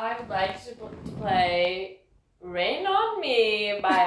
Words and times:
I 0.00 0.18
would 0.18 0.30
like 0.30 0.64
to, 0.64 0.74
play 1.18 1.98
Rain 2.40 2.86
on 2.86 3.20
Me 3.20 3.80
by 3.82 3.98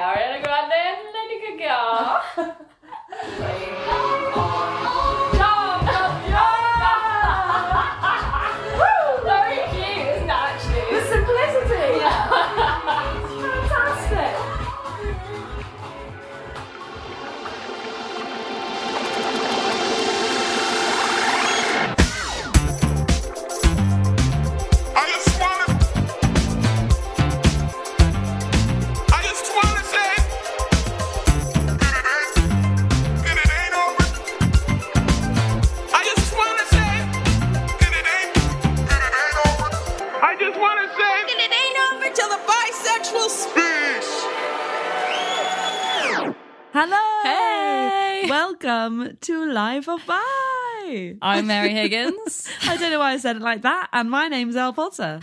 Hello. 46.76 47.22
Hey. 47.22 48.26
Welcome 48.28 49.16
to 49.20 49.52
Life 49.52 49.88
of 49.88 50.04
Bi. 50.08 51.14
I'm 51.22 51.46
Mary 51.46 51.70
Higgins. 51.72 52.48
I 52.66 52.76
don't 52.76 52.90
know 52.90 52.98
why 52.98 53.12
I 53.12 53.16
said 53.18 53.36
it 53.36 53.42
like 53.42 53.62
that. 53.62 53.90
And 53.92 54.10
my 54.10 54.26
name's 54.26 54.56
Elle 54.56 54.72
Potter. 54.72 55.20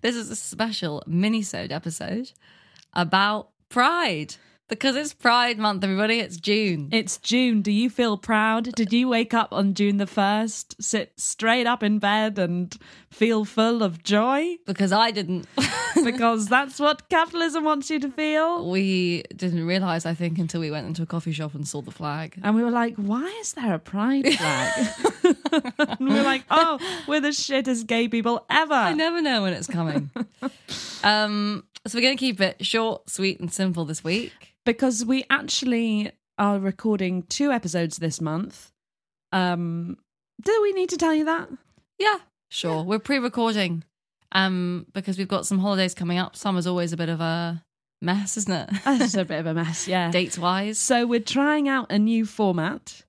this 0.00 0.16
is 0.16 0.30
a 0.30 0.34
special 0.36 1.02
mini-sode 1.06 1.72
episode 1.72 2.32
about 2.94 3.50
Pride. 3.68 4.36
Because 4.66 4.96
it's 4.96 5.12
Pride 5.12 5.58
Month, 5.58 5.84
everybody. 5.84 6.20
It's 6.20 6.38
June. 6.38 6.88
It's 6.90 7.18
June. 7.18 7.60
Do 7.60 7.70
you 7.70 7.90
feel 7.90 8.16
proud? 8.16 8.72
Did 8.74 8.94
you 8.94 9.08
wake 9.08 9.34
up 9.34 9.52
on 9.52 9.74
June 9.74 9.98
the 9.98 10.06
1st, 10.06 10.76
sit 10.82 11.12
straight 11.16 11.66
up 11.66 11.82
in 11.82 11.98
bed 11.98 12.38
and 12.38 12.74
feel 13.10 13.44
full 13.44 13.82
of 13.82 14.02
joy? 14.02 14.56
because 14.66 14.92
I 14.92 15.10
didn't. 15.10 15.46
Because 16.02 16.48
that's 16.48 16.80
what 16.80 17.08
capitalism 17.08 17.62
wants 17.62 17.88
you 17.88 18.00
to 18.00 18.10
feel. 18.10 18.68
we 18.68 19.22
didn't 19.36 19.64
realise, 19.64 20.04
I 20.04 20.12
think, 20.12 20.40
until 20.40 20.60
we 20.60 20.68
went 20.70 20.88
into 20.88 21.02
a 21.02 21.06
coffee 21.06 21.30
shop 21.30 21.54
and 21.54 21.66
saw 21.66 21.82
the 21.82 21.92
flag. 21.92 22.34
And 22.42 22.56
we 22.56 22.64
were 22.64 22.72
like, 22.72 22.96
why 22.96 23.24
is 23.40 23.52
there 23.52 23.74
a 23.74 23.78
pride 23.78 24.26
flag? 24.26 24.88
and 25.78 26.08
we're 26.08 26.24
like, 26.24 26.44
oh, 26.50 26.80
we're 27.06 27.20
the 27.20 27.28
shittest 27.28 27.86
gay 27.86 28.08
people 28.08 28.44
ever. 28.50 28.74
I 28.74 28.92
never 28.92 29.22
know 29.22 29.42
when 29.42 29.52
it's 29.52 29.68
coming. 29.68 30.10
um, 31.04 31.62
so 31.86 31.96
we're 31.96 32.02
going 32.02 32.16
to 32.16 32.20
keep 32.20 32.40
it 32.40 32.66
short, 32.66 33.08
sweet, 33.08 33.38
and 33.38 33.52
simple 33.52 33.84
this 33.84 34.02
week. 34.02 34.53
Because 34.64 35.04
we 35.04 35.24
actually 35.30 36.12
are 36.38 36.58
recording 36.58 37.22
two 37.24 37.50
episodes 37.52 37.98
this 37.98 38.20
month. 38.20 38.72
Um, 39.32 39.98
do 40.42 40.60
we 40.62 40.72
need 40.72 40.88
to 40.90 40.96
tell 40.96 41.14
you 41.14 41.24
that? 41.26 41.48
Yeah, 41.98 42.18
sure. 42.50 42.82
We're 42.82 42.98
pre-recording 42.98 43.84
um, 44.32 44.86
because 44.92 45.18
we've 45.18 45.28
got 45.28 45.46
some 45.46 45.58
holidays 45.58 45.94
coming 45.94 46.18
up. 46.18 46.36
Summer's 46.36 46.66
always 46.66 46.92
a 46.92 46.96
bit 46.96 47.08
of 47.08 47.20
a 47.20 47.62
mess, 48.02 48.36
isn't 48.36 48.52
it? 48.52 48.70
It's 48.86 49.14
a 49.14 49.24
bit 49.24 49.40
of 49.40 49.46
a 49.46 49.54
mess, 49.54 49.86
yeah. 49.88 50.10
Dates-wise. 50.10 50.78
So 50.78 51.06
we're 51.06 51.20
trying 51.20 51.68
out 51.68 51.90
a 51.90 51.98
new 51.98 52.26
format. 52.26 53.02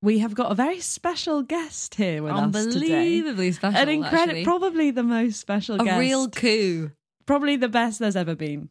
We 0.00 0.18
have 0.20 0.34
got 0.34 0.52
a 0.52 0.54
very 0.54 0.78
special 0.80 1.42
guest 1.42 1.96
here 1.96 2.22
with 2.22 2.32
us 2.32 2.66
today. 2.66 2.76
Unbelievably 2.76 3.52
special, 3.52 3.80
An 3.80 3.88
incredible, 3.88 4.44
probably 4.44 4.90
the 4.92 5.02
most 5.02 5.40
special 5.40 5.80
a 5.80 5.84
guest. 5.84 5.98
real 5.98 6.28
coup. 6.28 6.92
probably 7.26 7.56
the 7.56 7.68
best 7.68 7.98
there's 7.98 8.14
ever 8.14 8.36
been. 8.36 8.68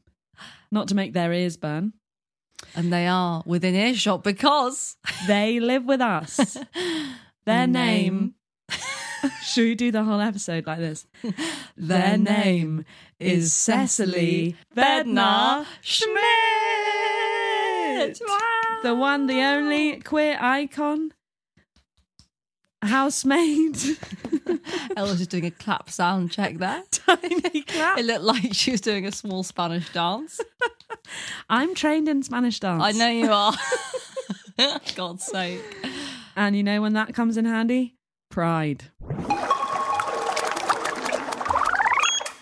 Not 0.71 0.87
to 0.89 0.95
make 0.95 1.11
their 1.13 1.33
ears 1.33 1.57
burn. 1.57 1.93
And 2.77 2.93
they 2.93 3.07
are 3.07 3.41
within 3.45 3.73
earshot 3.73 4.23
because 4.23 4.97
They 5.27 5.59
live 5.59 5.85
with 5.85 5.99
us. 5.99 6.37
Their 7.45 7.65
The 7.65 7.67
name. 7.67 8.35
Should 9.43 9.63
we 9.63 9.75
do 9.75 9.91
the 9.91 10.03
whole 10.03 10.21
episode 10.21 10.67
like 10.67 10.77
this? 10.77 11.07
Their 11.75 12.17
name 12.19 12.85
is 13.19 13.51
Cecily 13.51 14.55
Bednar 14.75 15.65
Schmidt. 15.81 16.21
The 18.83 18.93
one, 18.93 19.25
the 19.25 19.41
only 19.41 19.99
queer 20.01 20.37
icon. 20.39 21.13
Housemaid. 22.81 23.77
Ella 24.95 25.09
was 25.09 25.17
just 25.17 25.31
doing 25.31 25.45
a 25.45 25.51
clap 25.51 25.89
sound 25.89 26.31
check 26.31 26.57
there. 26.57 26.83
Tiny 26.91 27.61
clap. 27.63 27.97
It 27.97 28.05
looked 28.05 28.23
like 28.23 28.53
she 28.53 28.71
was 28.71 28.81
doing 28.81 29.05
a 29.05 29.11
small 29.11 29.43
Spanish 29.43 29.91
dance. 29.91 30.39
I'm 31.49 31.73
trained 31.75 32.07
in 32.07 32.23
Spanish 32.23 32.59
dance. 32.59 32.83
I 32.83 32.91
know 32.91 33.09
you 33.09 33.31
are. 33.31 33.53
God's 34.95 35.25
sake. 35.25 35.61
And 36.35 36.55
you 36.55 36.63
know 36.63 36.81
when 36.81 36.93
that 36.93 37.13
comes 37.13 37.37
in 37.37 37.45
handy? 37.45 37.95
Pride. 38.29 38.85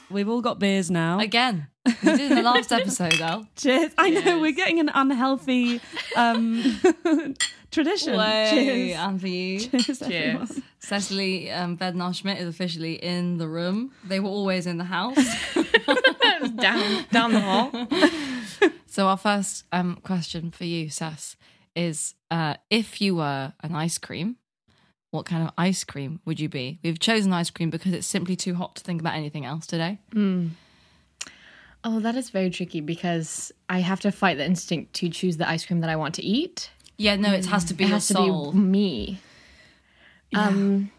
We've 0.09 0.29
all 0.29 0.41
got 0.41 0.59
beers 0.59 0.91
now. 0.91 1.19
Again, 1.19 1.67
we 1.85 1.93
did 2.17 2.31
in 2.31 2.35
the 2.35 2.41
last 2.41 2.71
episode, 2.71 3.19
Elle. 3.19 3.47
Cheers. 3.55 3.91
I 3.97 4.09
know 4.09 4.21
Cheers. 4.21 4.41
we're 4.41 4.51
getting 4.51 4.79
an 4.79 4.89
unhealthy 4.93 5.81
um, 6.15 6.79
tradition. 7.71 8.17
Way, 8.17 8.47
Cheers. 8.51 8.97
And 8.99 9.21
for 9.21 9.27
you. 9.27 9.59
Cheers. 9.59 10.01
everyone. 10.01 10.63
Cecily 10.79 11.51
um, 11.51 11.77
Bednar 11.77 12.13
Schmidt 12.15 12.37
is 12.39 12.47
officially 12.47 12.93
in 12.95 13.37
the 13.37 13.47
room. 13.47 13.91
They 14.03 14.19
were 14.19 14.29
always 14.29 14.67
in 14.67 14.77
the 14.77 14.83
house. 14.83 15.15
down, 16.55 17.05
down 17.11 17.33
the 17.33 17.41
hall. 17.41 17.87
So 18.87 19.07
our 19.07 19.17
first 19.17 19.65
um, 19.71 19.97
question 20.03 20.51
for 20.51 20.63
you, 20.63 20.89
Cess, 20.89 21.35
is 21.75 22.13
uh, 22.31 22.55
if 22.69 23.01
you 23.01 23.15
were 23.15 23.53
an 23.61 23.75
ice 23.75 23.97
cream, 23.97 24.37
what 25.11 25.25
kind 25.25 25.43
of 25.43 25.51
ice 25.57 25.83
cream 25.83 26.21
would 26.25 26.39
you 26.39 26.47
be? 26.49 26.79
We've 26.83 26.99
chosen 26.99 27.33
ice 27.33 27.49
cream 27.49 27.69
because 27.69 27.93
it's 27.93 28.07
simply 28.07 28.35
too 28.35 28.55
hot 28.55 28.75
to 28.77 28.83
think 28.83 29.01
about 29.01 29.15
anything 29.15 29.43
else 29.45 29.65
today. 29.67 29.99
Oh, 31.87 31.99
that 31.99 32.15
is 32.15 32.31
very 32.31 32.49
tricky 32.49 32.81
because 32.81 33.51
I 33.69 33.79
have 33.79 33.99
to 34.01 34.11
fight 34.11 34.37
the 34.37 34.45
instinct 34.45 34.93
to 34.95 35.07
choose 35.09 35.37
the 35.37 35.47
ice 35.47 35.65
cream 35.65 35.81
that 35.81 35.89
I 35.89 35.95
want 35.95 36.15
to 36.15 36.23
eat. 36.23 36.71
Yeah, 36.97 37.15
no, 37.15 37.31
it 37.31 37.45
has 37.45 37.63
to 37.65 37.73
be 37.75 37.83
it 37.83 37.87
your 37.87 37.95
has 37.97 38.05
soul. 38.05 38.47
to 38.51 38.57
be 38.57 38.57
me. 38.63 39.19
Um, 40.33 40.91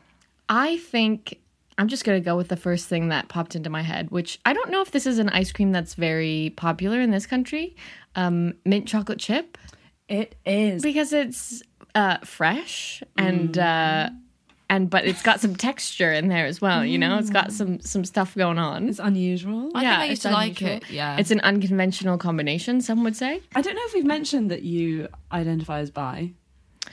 I 0.48 0.76
think 0.78 1.38
I'm 1.76 1.88
just 1.88 2.04
gonna 2.04 2.20
go 2.20 2.36
with 2.36 2.48
the 2.48 2.56
first 2.56 2.86
thing 2.86 3.08
that 3.08 3.28
popped 3.28 3.56
into 3.56 3.68
my 3.68 3.82
head, 3.82 4.10
which 4.10 4.38
I 4.46 4.52
don't 4.52 4.70
know 4.70 4.80
if 4.80 4.92
this 4.92 5.06
is 5.06 5.18
an 5.18 5.28
ice 5.30 5.52
cream 5.52 5.72
that's 5.72 5.94
very 5.94 6.52
popular 6.56 7.00
in 7.00 7.10
this 7.10 7.26
country. 7.26 7.74
Um, 8.14 8.54
mint 8.64 8.86
chocolate 8.86 9.18
chip 9.18 9.58
It 10.08 10.36
is. 10.46 10.82
because 10.82 11.12
it's 11.12 11.62
uh, 11.94 12.18
fresh 12.18 13.02
and 13.18 13.58
uh, 13.58 14.10
and 14.68 14.90
but 14.90 15.04
it's 15.04 15.22
got 15.22 15.40
some 15.40 15.54
texture 15.54 16.12
in 16.12 16.28
there 16.28 16.46
as 16.46 16.60
well. 16.60 16.84
You 16.84 16.98
know, 16.98 17.18
it's 17.18 17.30
got 17.30 17.52
some 17.52 17.80
some 17.80 18.04
stuff 18.04 18.34
going 18.34 18.58
on. 18.58 18.88
It's 18.88 18.98
unusual. 18.98 19.70
I 19.74 19.80
think 19.80 19.92
I 19.92 20.04
used 20.04 20.12
it's 20.12 20.22
to 20.22 20.30
like 20.30 20.60
unusual. 20.60 20.76
it, 20.78 20.90
yeah. 20.90 21.16
it's 21.18 21.30
an 21.30 21.40
unconventional 21.40 22.18
combination. 22.18 22.80
Some 22.80 23.04
would 23.04 23.16
say. 23.16 23.42
I 23.54 23.62
don't 23.62 23.74
know 23.74 23.82
if 23.84 23.94
we've 23.94 24.04
mentioned 24.04 24.50
that 24.50 24.62
you 24.62 25.08
identify 25.30 25.80
as 25.80 25.90
bi, 25.90 26.32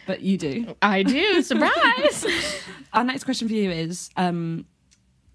but 0.06 0.22
you 0.22 0.38
do. 0.38 0.76
I 0.82 1.04
do. 1.04 1.42
Surprise. 1.42 2.26
Our 2.94 3.04
next 3.04 3.24
question 3.24 3.48
for 3.48 3.54
you 3.54 3.72
is 3.72 4.10
um, 4.18 4.66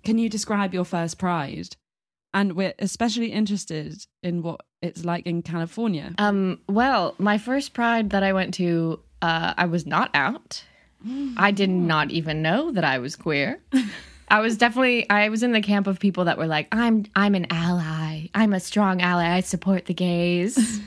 Can 0.04 0.18
you 0.18 0.28
describe 0.28 0.72
your 0.74 0.84
first 0.84 1.18
pride? 1.18 1.76
And 2.34 2.52
we're 2.52 2.74
especially 2.78 3.32
interested 3.32 4.06
in 4.22 4.42
what 4.42 4.60
it's 4.82 5.04
like 5.04 5.26
in 5.26 5.42
California. 5.42 6.14
um, 6.18 6.60
well, 6.68 7.14
my 7.18 7.38
first 7.38 7.72
pride 7.72 8.10
that 8.10 8.22
I 8.22 8.32
went 8.32 8.54
to, 8.54 9.00
uh, 9.22 9.54
I 9.56 9.64
was 9.64 9.86
not 9.86 10.10
out. 10.14 10.62
I 11.36 11.50
did 11.52 11.70
not 11.70 12.10
even 12.10 12.42
know 12.42 12.72
that 12.72 12.84
I 12.84 12.98
was 12.98 13.16
queer. 13.16 13.60
I 14.30 14.40
was 14.40 14.56
definitely 14.56 15.08
I 15.08 15.28
was 15.28 15.42
in 15.42 15.52
the 15.52 15.62
camp 15.62 15.86
of 15.86 15.98
people 16.00 16.24
that 16.24 16.36
were 16.38 16.46
like, 16.46 16.68
I'm 16.72 17.06
I'm 17.14 17.34
an 17.34 17.46
ally. 17.50 18.28
I'm 18.34 18.52
a 18.52 18.60
strong 18.60 19.00
ally. 19.00 19.26
I 19.28 19.40
support 19.40 19.86
the 19.86 19.94
gays. 19.94 20.80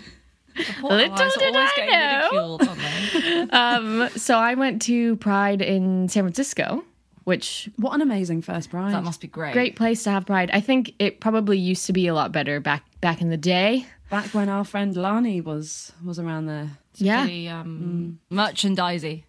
Poor 0.80 0.92
Little 0.92 1.16
did 1.16 1.56
I 1.56 1.72
know. 1.90 2.20
ridiculed, 2.24 2.68
aren't 2.68 2.80
they? 3.14 3.40
um, 3.58 4.10
so 4.18 4.38
I 4.38 4.56
went 4.56 4.82
to 4.84 5.16
Pride 5.16 5.62
in 5.62 6.10
San 6.10 6.24
Francisco, 6.24 6.84
which 7.24 7.70
What 7.78 7.94
an 7.96 8.02
amazing 8.02 8.42
first 8.42 8.70
pride. 8.70 8.94
That 8.94 9.04
must 9.04 9.22
be 9.22 9.28
great. 9.28 9.54
great 9.54 9.76
place 9.78 10.04
to 10.04 10.12
have 10.12 10.26
Pride. 10.26 10.52
I 10.54 10.60
think 10.60 10.94
it 11.00 11.22
probably 11.22 11.58
used 11.58 11.86
to 11.88 11.94
be 11.94 12.08
a 12.08 12.14
lot 12.14 12.32
better 12.34 12.60
back 12.60 12.84
back 13.00 13.22
in 13.22 13.30
the 13.30 13.38
day. 13.38 13.86
Back 14.10 14.34
when 14.34 14.50
our 14.50 14.66
friend 14.66 14.96
Lani 14.96 15.40
was 15.40 15.94
was 16.04 16.20
around 16.20 16.48
there. 16.48 16.72
Yeah. 16.96 17.26
The, 17.26 17.48
um, 17.48 18.20
merchandisey. 18.30 19.24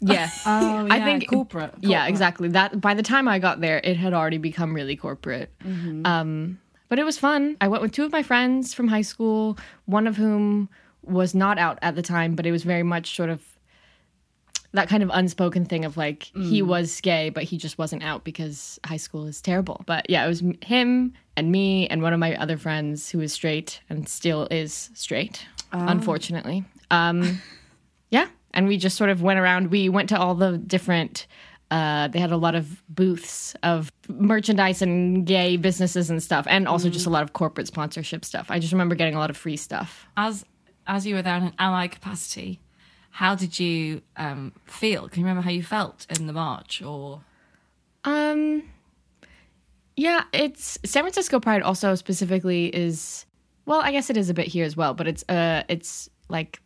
Yeah. 0.00 0.28
Oh, 0.46 0.86
I 0.90 1.00
think 1.04 1.28
corporate. 1.28 1.74
Yeah, 1.80 2.06
exactly. 2.06 2.48
That 2.48 2.80
by 2.80 2.94
the 2.94 3.02
time 3.02 3.28
I 3.28 3.38
got 3.38 3.60
there, 3.60 3.80
it 3.84 3.96
had 3.96 4.12
already 4.14 4.38
become 4.38 4.74
really 4.74 4.96
corporate. 4.96 5.50
Um, 6.04 6.58
but 6.88 6.98
it 6.98 7.04
was 7.04 7.18
fun. 7.18 7.56
I 7.60 7.68
went 7.68 7.82
with 7.82 7.92
two 7.92 8.04
of 8.04 8.12
my 8.12 8.22
friends 8.22 8.74
from 8.74 8.88
high 8.88 9.02
school, 9.02 9.56
one 9.86 10.06
of 10.06 10.16
whom 10.16 10.68
was 11.02 11.34
not 11.34 11.58
out 11.58 11.78
at 11.82 11.94
the 11.94 12.02
time, 12.02 12.34
but 12.34 12.46
it 12.46 12.52
was 12.52 12.62
very 12.64 12.82
much 12.82 13.14
sort 13.16 13.30
of 13.30 13.42
that 14.72 14.88
kind 14.88 15.02
of 15.02 15.10
unspoken 15.12 15.64
thing 15.64 15.84
of 15.84 15.96
like 15.96 16.30
he 16.34 16.62
was 16.62 17.00
gay, 17.00 17.28
but 17.30 17.42
he 17.42 17.56
just 17.58 17.76
wasn't 17.76 18.02
out 18.04 18.22
because 18.22 18.78
high 18.84 18.96
school 18.98 19.26
is 19.26 19.40
terrible. 19.40 19.82
But 19.86 20.08
yeah, 20.08 20.24
it 20.24 20.28
was 20.28 20.42
him 20.62 21.12
and 21.36 21.50
me 21.50 21.88
and 21.88 22.02
one 22.02 22.12
of 22.12 22.20
my 22.20 22.36
other 22.36 22.56
friends 22.56 23.10
who 23.10 23.20
is 23.20 23.32
straight 23.32 23.80
and 23.90 24.08
still 24.08 24.46
is 24.50 24.90
straight, 24.94 25.44
unfortunately. 25.72 26.64
Um, 26.90 27.22
yeah, 27.22 27.32
and 28.52 28.66
we 28.66 28.76
just 28.76 28.96
sort 28.96 29.10
of 29.10 29.22
went 29.22 29.38
around. 29.38 29.70
We 29.70 29.88
went 29.88 30.08
to 30.10 30.18
all 30.18 30.34
the 30.34 30.58
different. 30.58 31.26
Uh, 31.70 32.08
they 32.08 32.18
had 32.18 32.32
a 32.32 32.36
lot 32.36 32.56
of 32.56 32.82
booths 32.88 33.54
of 33.62 33.92
merchandise 34.08 34.82
and 34.82 35.24
gay 35.24 35.56
businesses 35.56 36.10
and 36.10 36.20
stuff, 36.20 36.46
and 36.48 36.66
also 36.66 36.88
just 36.88 37.06
a 37.06 37.10
lot 37.10 37.22
of 37.22 37.32
corporate 37.32 37.68
sponsorship 37.68 38.24
stuff. 38.24 38.50
I 38.50 38.58
just 38.58 38.72
remember 38.72 38.96
getting 38.96 39.14
a 39.14 39.18
lot 39.18 39.30
of 39.30 39.36
free 39.36 39.56
stuff. 39.56 40.06
As 40.16 40.44
as 40.86 41.06
you 41.06 41.14
were 41.14 41.22
there 41.22 41.36
in 41.36 41.44
an 41.44 41.54
ally 41.58 41.86
capacity, 41.86 42.58
how 43.10 43.36
did 43.36 43.60
you 43.60 44.02
um, 44.16 44.52
feel? 44.64 45.08
Can 45.08 45.20
you 45.20 45.26
remember 45.26 45.42
how 45.42 45.50
you 45.50 45.62
felt 45.62 46.06
in 46.18 46.26
the 46.26 46.32
march? 46.32 46.82
Or 46.82 47.22
Um 48.04 48.64
yeah, 49.96 50.24
it's 50.32 50.78
San 50.84 51.02
Francisco 51.02 51.38
Pride 51.40 51.62
also 51.62 51.94
specifically 51.94 52.66
is 52.74 53.26
well, 53.66 53.80
I 53.80 53.92
guess 53.92 54.10
it 54.10 54.16
is 54.16 54.30
a 54.30 54.34
bit 54.34 54.46
here 54.48 54.64
as 54.64 54.76
well, 54.76 54.94
but 54.94 55.06
it's 55.06 55.24
uh 55.28 55.62
it's 55.68 56.08
like 56.28 56.60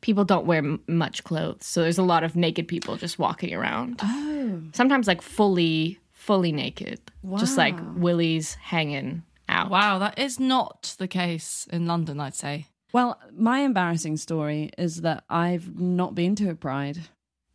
people 0.00 0.24
don't 0.24 0.46
wear 0.46 0.58
m- 0.58 0.82
much 0.88 1.24
clothes. 1.24 1.64
So 1.66 1.82
there's 1.82 1.98
a 1.98 2.02
lot 2.02 2.24
of 2.24 2.36
naked 2.36 2.68
people 2.68 2.96
just 2.96 3.18
walking 3.18 3.54
around. 3.54 4.00
Oh. 4.02 4.62
Sometimes 4.72 5.06
like 5.06 5.22
fully 5.22 5.98
fully 6.12 6.52
naked. 6.52 7.00
Just 7.38 7.56
like 7.56 7.76
willies 7.96 8.54
hanging 8.54 9.22
out. 9.48 9.70
wow, 9.70 9.98
that 10.00 10.18
is 10.18 10.40
not 10.40 10.96
the 10.98 11.06
case 11.08 11.68
in 11.70 11.86
London. 11.86 12.18
I'd 12.20 12.34
say. 12.34 12.66
Well, 12.92 13.20
my 13.32 13.60
embarrassing 13.60 14.16
story 14.16 14.70
is 14.78 15.02
that 15.02 15.24
I've 15.28 15.78
not 15.78 16.14
been 16.14 16.34
to 16.36 16.50
a 16.50 16.54
pride. 16.54 16.98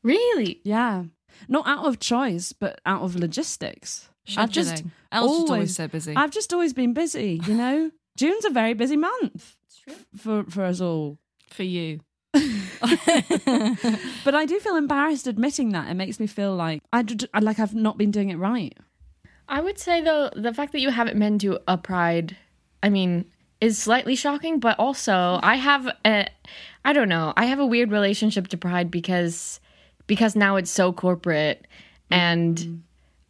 Really? 0.04 0.62
Yeah. 0.64 1.06
Not 1.48 1.68
out 1.68 1.86
of 1.86 2.00
choice, 2.00 2.54
but 2.54 2.80
out 2.86 3.02
of 3.02 3.16
logistics. 3.16 4.10
I've 4.38 4.52
just 4.52 4.84
Scheduling. 4.84 4.92
Elle's 5.12 5.40
just 5.42 5.52
always 5.52 5.76
so 5.76 5.88
busy. 5.88 6.16
I've 6.16 6.32
just 6.32 6.54
always 6.54 6.74
been 6.74 6.94
busy, 6.94 7.42
you 7.46 7.56
know? 7.56 7.92
June's 8.18 8.46
a 8.46 8.50
very 8.50 8.74
busy 8.74 8.98
month 8.98 9.56
for 10.16 10.44
for 10.44 10.64
us 10.64 10.80
all. 10.82 11.18
for 11.50 11.64
you. 11.64 12.00
But 14.24 14.36
I 14.36 14.46
do 14.46 14.60
feel 14.60 14.76
embarrassed 14.76 15.28
admitting 15.28 15.70
that. 15.70 15.90
It 15.90 15.96
makes 15.96 16.20
me 16.20 16.28
feel 16.28 16.56
like 16.56 16.82
I 16.94 17.04
like 17.40 17.60
I've 17.60 17.76
not 17.76 17.98
been 17.98 18.12
doing 18.12 18.30
it 18.30 18.38
right. 18.38 18.78
I 19.48 19.62
would 19.62 19.78
say 19.78 20.02
though 20.02 20.30
the 20.36 20.54
fact 20.54 20.72
that 20.72 20.80
you 20.80 20.90
haven't 20.90 21.20
been 21.20 21.40
to 21.40 21.60
a 21.68 21.78
pride, 21.78 22.38
I 22.82 22.90
mean, 22.90 23.26
is 23.60 23.78
slightly 23.78 24.16
shocking. 24.16 24.60
But 24.60 24.80
also, 24.80 25.40
I 25.44 25.56
have 25.56 25.88
a, 26.06 26.28
I 26.86 26.94
don't 26.94 27.10
know, 27.10 27.34
I 27.38 27.46
have 27.46 27.60
a 27.60 27.66
weird 27.66 27.92
relationship 27.92 28.48
to 28.50 28.58
pride 28.58 28.92
because 28.92 29.60
because 30.08 30.36
now 30.36 30.56
it's 30.56 30.72
so 30.72 30.92
corporate, 30.92 31.68
and 32.10 32.58
mm-hmm. 32.58 32.76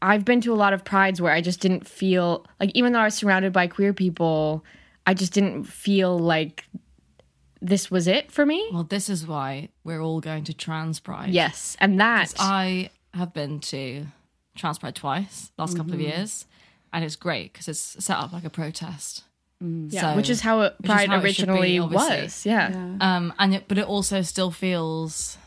I've 0.01 0.25
been 0.25 0.41
to 0.41 0.53
a 0.53 0.55
lot 0.55 0.73
of 0.73 0.83
prides 0.83 1.21
where 1.21 1.33
I 1.33 1.41
just 1.41 1.59
didn't 1.59 1.87
feel 1.87 2.45
like 2.59 2.71
even 2.73 2.93
though 2.93 2.99
I 2.99 3.05
was 3.05 3.15
surrounded 3.15 3.53
by 3.53 3.67
queer 3.67 3.93
people, 3.93 4.65
I 5.05 5.13
just 5.13 5.33
didn't 5.33 5.65
feel 5.65 6.17
like 6.17 6.65
this 7.61 7.91
was 7.91 8.07
it 8.07 8.31
for 8.31 8.45
me. 8.45 8.67
Well, 8.73 8.83
this 8.83 9.09
is 9.09 9.25
why 9.27 9.69
we're 9.83 10.01
all 10.01 10.19
going 10.19 10.43
to 10.45 10.53
Trans 10.53 10.99
Pride. 10.99 11.29
Yes, 11.29 11.77
and 11.79 11.99
that 11.99 12.33
I 12.39 12.89
have 13.13 13.33
been 13.33 13.59
to 13.59 14.05
Trans 14.55 14.79
Pride 14.79 14.95
twice 14.95 15.51
last 15.57 15.77
couple 15.77 15.93
of 15.93 15.99
Mm-hmm. 15.99 16.09
years, 16.09 16.45
and 16.91 17.03
it's 17.05 17.15
great 17.15 17.53
because 17.53 17.67
it's 17.67 18.03
set 18.03 18.17
up 18.17 18.33
like 18.33 18.43
a 18.45 18.49
protest. 18.49 19.23
yeah, 19.61 20.11
so- 20.11 20.15
which 20.15 20.29
is 20.29 20.41
how 20.41 20.61
it, 20.61 20.73
which 20.79 20.89
is 20.89 20.95
pride 20.95 21.09
how 21.09 21.17
it 21.17 21.21
be, 21.21 21.27
originally 21.27 21.79
obviously. 21.79 22.21
was. 22.23 22.45
Yeah. 22.45 22.95
Um, 22.99 23.33
and 23.37 23.53
it, 23.55 23.65
but 23.67 23.77
it 23.77 23.85
also 23.85 24.23
still 24.23 24.49
feels, 24.49 25.37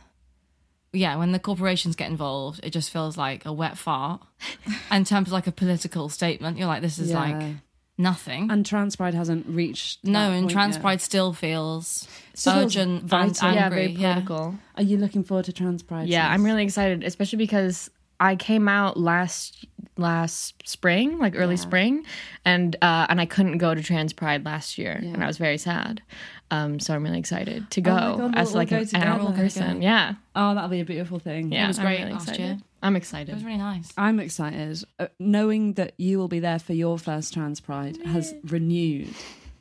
yeah, 0.92 1.16
when 1.16 1.32
the 1.32 1.40
corporations 1.40 1.96
get 1.96 2.08
involved, 2.10 2.60
it 2.62 2.70
just 2.70 2.90
feels 2.90 3.16
like 3.16 3.44
a 3.44 3.52
wet 3.52 3.76
fart. 3.76 4.22
in 4.92 5.04
terms 5.04 5.28
of 5.28 5.32
like 5.32 5.48
a 5.48 5.52
political 5.52 6.08
statement, 6.08 6.58
you're 6.58 6.68
like, 6.68 6.82
this 6.82 6.98
is 7.00 7.10
Yeah. 7.10 7.18
like 7.20 7.54
nothing. 7.98 8.50
And 8.50 8.64
Trans 8.66 8.96
Pride 8.96 9.14
hasn't 9.14 9.46
reached. 9.46 10.04
no, 10.04 10.12
that 10.30 10.34
and 10.36 10.42
point 10.44 10.52
Trans 10.52 10.74
yet. 10.76 10.82
Pride 10.82 11.00
still 11.00 11.32
feels 11.32 12.08
Still 12.34 12.52
feels 12.54 12.64
urgent 12.76 13.00
and 13.02 13.08
vital. 13.10 13.48
angry. 13.48 13.54
yeah, 13.56 13.68
very 13.68 13.92
political. 13.94 14.54
Are 14.76 14.82
you 14.82 14.96
looking 14.96 15.22
forward 15.24 15.44
to 15.46 15.52
Trans 15.52 15.82
Pride? 15.82 16.08
Yeah, 16.08 16.26
Sis? 16.28 16.34
I'm 16.34 16.44
really 16.44 16.64
excited, 16.64 17.04
especially 17.04 17.38
because 17.38 17.90
I 18.20 18.36
came 18.36 18.68
out 18.68 18.96
last 18.96 19.66
last 19.96 20.66
spring, 20.68 21.18
like 21.18 21.34
early 21.36 21.56
spring, 21.56 22.04
and 22.44 22.74
uh, 22.82 23.06
and 23.08 23.20
I 23.20 23.26
couldn't 23.26 23.58
go 23.58 23.74
to 23.74 23.82
Trans 23.82 24.12
Pride 24.12 24.44
last 24.44 24.76
year, 24.78 24.92
and 25.02 25.22
I 25.22 25.26
was 25.26 25.38
very 25.38 25.58
sad. 25.58 26.02
Um, 26.50 26.78
so 26.78 26.94
I'm 26.94 27.02
really 27.02 27.18
excited 27.18 27.68
to 27.70 27.80
go 27.80 27.90
Oh 27.92 27.94
my 28.12 28.16
God, 28.28 28.34
as 28.36 28.48
we'll 28.48 28.56
like 28.58 28.72
all 28.72 28.78
an 28.78 28.84
go 28.84 28.84
together. 28.90 29.06
adult 29.12 29.34
go. 29.36 29.42
person. 29.42 29.82
Yeah, 29.82 30.14
Oh, 30.36 30.54
that'll 30.54 30.68
be 30.68 30.80
a 30.80 30.84
beautiful 30.84 31.18
thing. 31.18 31.50
yeah, 31.52 31.64
it 31.64 31.68
was 31.68 31.78
great 31.78 32.00
really 32.00 32.12
last 32.12 32.28
excited. 32.28 32.42
year. 32.44 32.58
I'm 32.84 32.96
excited. 32.96 33.30
It 33.30 33.34
was 33.34 33.44
really 33.44 33.56
nice. 33.58 33.92
I'm 33.96 34.20
excited. 34.20 34.84
Uh, 34.98 35.06
knowing 35.18 35.72
that 35.74 35.94
you 35.96 36.18
will 36.18 36.28
be 36.28 36.38
there 36.38 36.58
for 36.58 36.74
your 36.74 36.98
first 36.98 37.32
Trans 37.34 37.58
Pride 37.60 37.96
has 38.04 38.34
renewed 38.44 39.08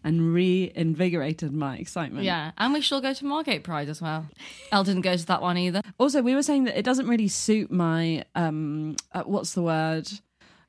and 0.04 0.34
reinvigorated 0.34 1.54
my 1.54 1.78
excitement. 1.78 2.26
Yeah, 2.26 2.52
and 2.58 2.74
we 2.74 2.82
should 2.82 2.96
all 2.96 3.02
go 3.02 3.14
to 3.14 3.26
Margate 3.26 3.64
Pride 3.64 3.88
as 3.88 4.02
well. 4.02 4.26
Elle 4.74 4.84
didn't 4.84 5.02
go 5.04 5.16
to 5.16 5.26
that 5.28 5.42
one 5.42 5.58
either. 5.58 5.82
Also, 5.98 6.22
we 6.22 6.36
were 6.36 6.44
saying 6.44 6.66
that 6.66 6.78
it 6.78 6.84
doesn't 6.84 7.08
really 7.08 7.30
suit 7.30 7.72
my 7.72 8.26
um, 8.36 8.98
uh, 9.14 9.24
what's 9.24 9.54
the 9.54 9.62
word? 9.62 10.10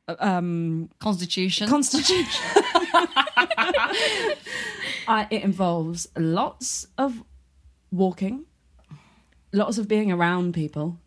Uh, 0.07 0.15
Um, 0.21 0.91
Constitution. 1.01 1.67
constitution. 1.69 2.63
uh, 5.09 5.27
it 5.31 5.43
involves 5.43 6.07
lots 6.17 6.87
of 6.99 7.25
walking, 7.91 8.45
lots 9.53 9.79
of 9.79 9.89
being 9.89 10.13
around 10.13 10.55
people, 10.55 10.99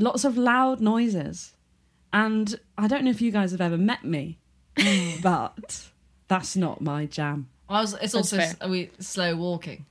lots 0.00 0.24
of 0.24 0.36
loud 0.36 0.80
noises. 0.80 1.52
And 2.12 2.58
I 2.76 2.88
don't 2.88 3.04
know 3.04 3.10
if 3.10 3.20
you 3.20 3.30
guys 3.30 3.52
have 3.52 3.60
ever 3.60 3.78
met 3.78 4.02
me, 4.04 4.38
mm. 4.76 5.22
but 5.22 5.84
that's 6.26 6.56
not 6.56 6.80
my 6.80 7.06
jam. 7.06 7.48
Well, 7.68 7.82
it's, 7.84 7.92
it's 8.02 8.14
also 8.16 8.36
fair. 8.38 8.46
s- 8.46 8.56
are 8.60 8.68
we 8.68 8.90
slow 8.98 9.36
walking. 9.36 9.86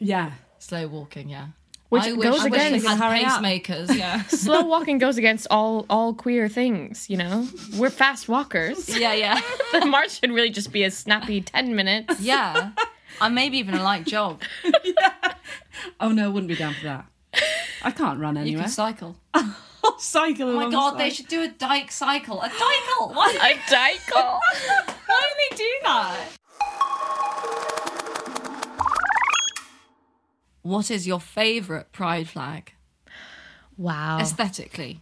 Yeah. 0.00 0.32
Slow 0.58 0.88
walking, 0.88 1.28
yeah. 1.28 1.48
Which 1.88 2.04
I 2.04 2.12
wish, 2.12 2.22
goes 2.22 2.40
I 2.40 2.48
wish 2.48 2.60
against- 2.60 2.84
they 2.84 2.90
had 2.90 2.98
Hurry 2.98 3.24
up. 3.24 3.42
pacemakers. 3.42 3.96
Yeah, 3.96 4.22
Slow 4.28 4.62
walking 4.64 4.96
goes 4.98 5.18
against 5.18 5.46
all 5.50 5.84
all 5.90 6.14
queer 6.14 6.48
things. 6.48 7.10
You 7.10 7.18
know, 7.18 7.46
we're 7.76 7.90
fast 7.90 8.28
walkers. 8.30 8.88
yeah, 8.98 9.12
yeah, 9.12 9.38
the 9.72 9.84
march 9.84 10.18
should 10.18 10.30
really 10.32 10.48
just 10.50 10.72
be 10.72 10.84
a 10.84 10.90
snappy 10.90 11.42
ten 11.42 11.76
minutes. 11.76 12.18
yeah. 12.18 12.70
And 13.20 13.34
maybe 13.34 13.58
even 13.58 13.74
a 13.74 13.82
light 13.82 14.06
jog. 14.06 14.42
Oh 16.00 16.10
no, 16.10 16.24
I 16.26 16.28
wouldn't 16.28 16.48
be 16.48 16.54
down 16.56 16.74
for 16.74 16.84
that. 16.84 17.06
I 17.84 17.90
can't 17.90 18.18
run 18.20 18.36
anywhere. 18.36 18.44
You 18.46 18.48
anywhere. 18.50 18.64
can 18.64 18.70
cycle. 18.72 19.16
I'll 19.84 19.98
cycle 19.98 20.48
Oh 20.50 20.56
my 20.56 20.70
god, 20.70 20.96
they 20.98 21.10
should 21.10 21.26
do 21.28 21.42
a 21.42 21.48
dyke 21.48 21.90
cycle. 21.90 22.40
A 22.40 22.48
dykel. 22.48 23.14
Why, 23.14 23.30
A 23.40 23.72
dykel. 23.72 24.38
why 25.06 25.26
do 25.28 25.34
they 25.50 25.56
do 25.56 25.70
that? 25.82 26.28
What 30.62 30.90
is 30.90 31.06
your 31.06 31.20
favourite 31.20 31.90
pride 31.92 32.28
flag 32.28 32.72
Wow. 33.76 34.18
aesthetically? 34.20 35.00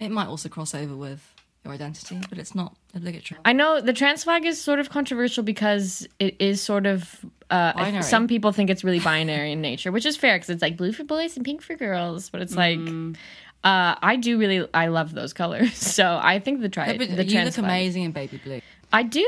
It 0.00 0.10
might 0.10 0.26
also 0.26 0.48
cross 0.48 0.74
over 0.74 0.96
with 0.96 1.34
your 1.64 1.74
identity, 1.74 2.18
but 2.28 2.38
it's 2.38 2.54
not 2.54 2.74
obligatory. 2.94 3.38
I 3.44 3.52
know 3.52 3.80
the 3.80 3.92
trans 3.92 4.24
flag 4.24 4.44
is 4.46 4.60
sort 4.60 4.80
of 4.80 4.88
controversial 4.90 5.44
because 5.44 6.08
it 6.18 6.34
is 6.40 6.60
sort 6.60 6.86
of. 6.86 7.24
Uh, 7.50 8.00
some 8.02 8.28
people 8.28 8.52
think 8.52 8.70
it's 8.70 8.84
really 8.84 9.00
binary 9.00 9.52
in 9.52 9.60
nature, 9.60 9.90
which 9.92 10.06
is 10.06 10.16
fair 10.16 10.36
because 10.36 10.50
it's 10.50 10.62
like 10.62 10.76
blue 10.76 10.92
for 10.92 11.04
boys 11.04 11.36
and 11.36 11.44
pink 11.44 11.62
for 11.62 11.74
girls. 11.74 12.30
But 12.30 12.42
it's 12.42 12.54
like, 12.54 12.78
Mm. 12.78 13.16
uh, 13.64 13.94
I 14.00 14.16
do 14.16 14.38
really, 14.38 14.68
I 14.72 14.86
love 14.86 15.12
those 15.14 15.32
colors. 15.32 15.74
So 15.98 16.18
I 16.22 16.38
think 16.38 16.60
the 16.60 16.68
tri- 16.68 16.96
But 16.96 17.16
the 17.16 17.24
you 17.24 17.30
trans 17.32 17.46
look 17.46 17.54
flag. 17.54 17.64
amazing 17.64 18.02
in 18.04 18.12
baby 18.12 18.38
blue. 18.44 18.60
I 18.92 19.02
do 19.04 19.26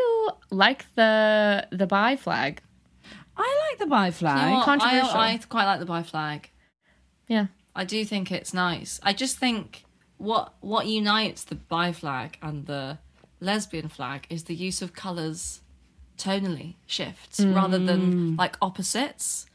like 0.50 0.84
the 0.94 1.66
the 1.70 1.86
bi 1.86 2.16
flag. 2.16 2.60
I 3.36 3.68
like 3.70 3.78
the 3.78 3.86
bi 3.86 4.10
flag. 4.10 4.50
You 4.50 4.56
know 4.58 4.62
controversial. 4.64 5.18
I, 5.18 5.32
I 5.32 5.38
quite 5.48 5.64
like 5.64 5.80
the 5.80 5.86
bi 5.86 6.02
flag. 6.02 6.50
Yeah. 7.28 7.46
I 7.74 7.84
do 7.84 8.04
think 8.04 8.30
it's 8.30 8.52
nice. 8.52 9.00
I 9.02 9.12
just 9.14 9.38
think 9.38 9.84
what 10.18 10.54
what 10.60 10.86
unites 10.86 11.42
the 11.44 11.54
bi 11.56 11.90
flag 11.92 12.38
and 12.42 12.66
the 12.66 12.98
lesbian 13.40 13.88
flag 13.88 14.26
is 14.30 14.44
the 14.44 14.54
use 14.54 14.82
of 14.82 14.92
colours 14.92 15.61
tonally 16.18 16.74
shifts 16.86 17.40
rather 17.40 17.78
than 17.78 18.34
mm. 18.34 18.38
like 18.38 18.56
opposites. 18.60 19.46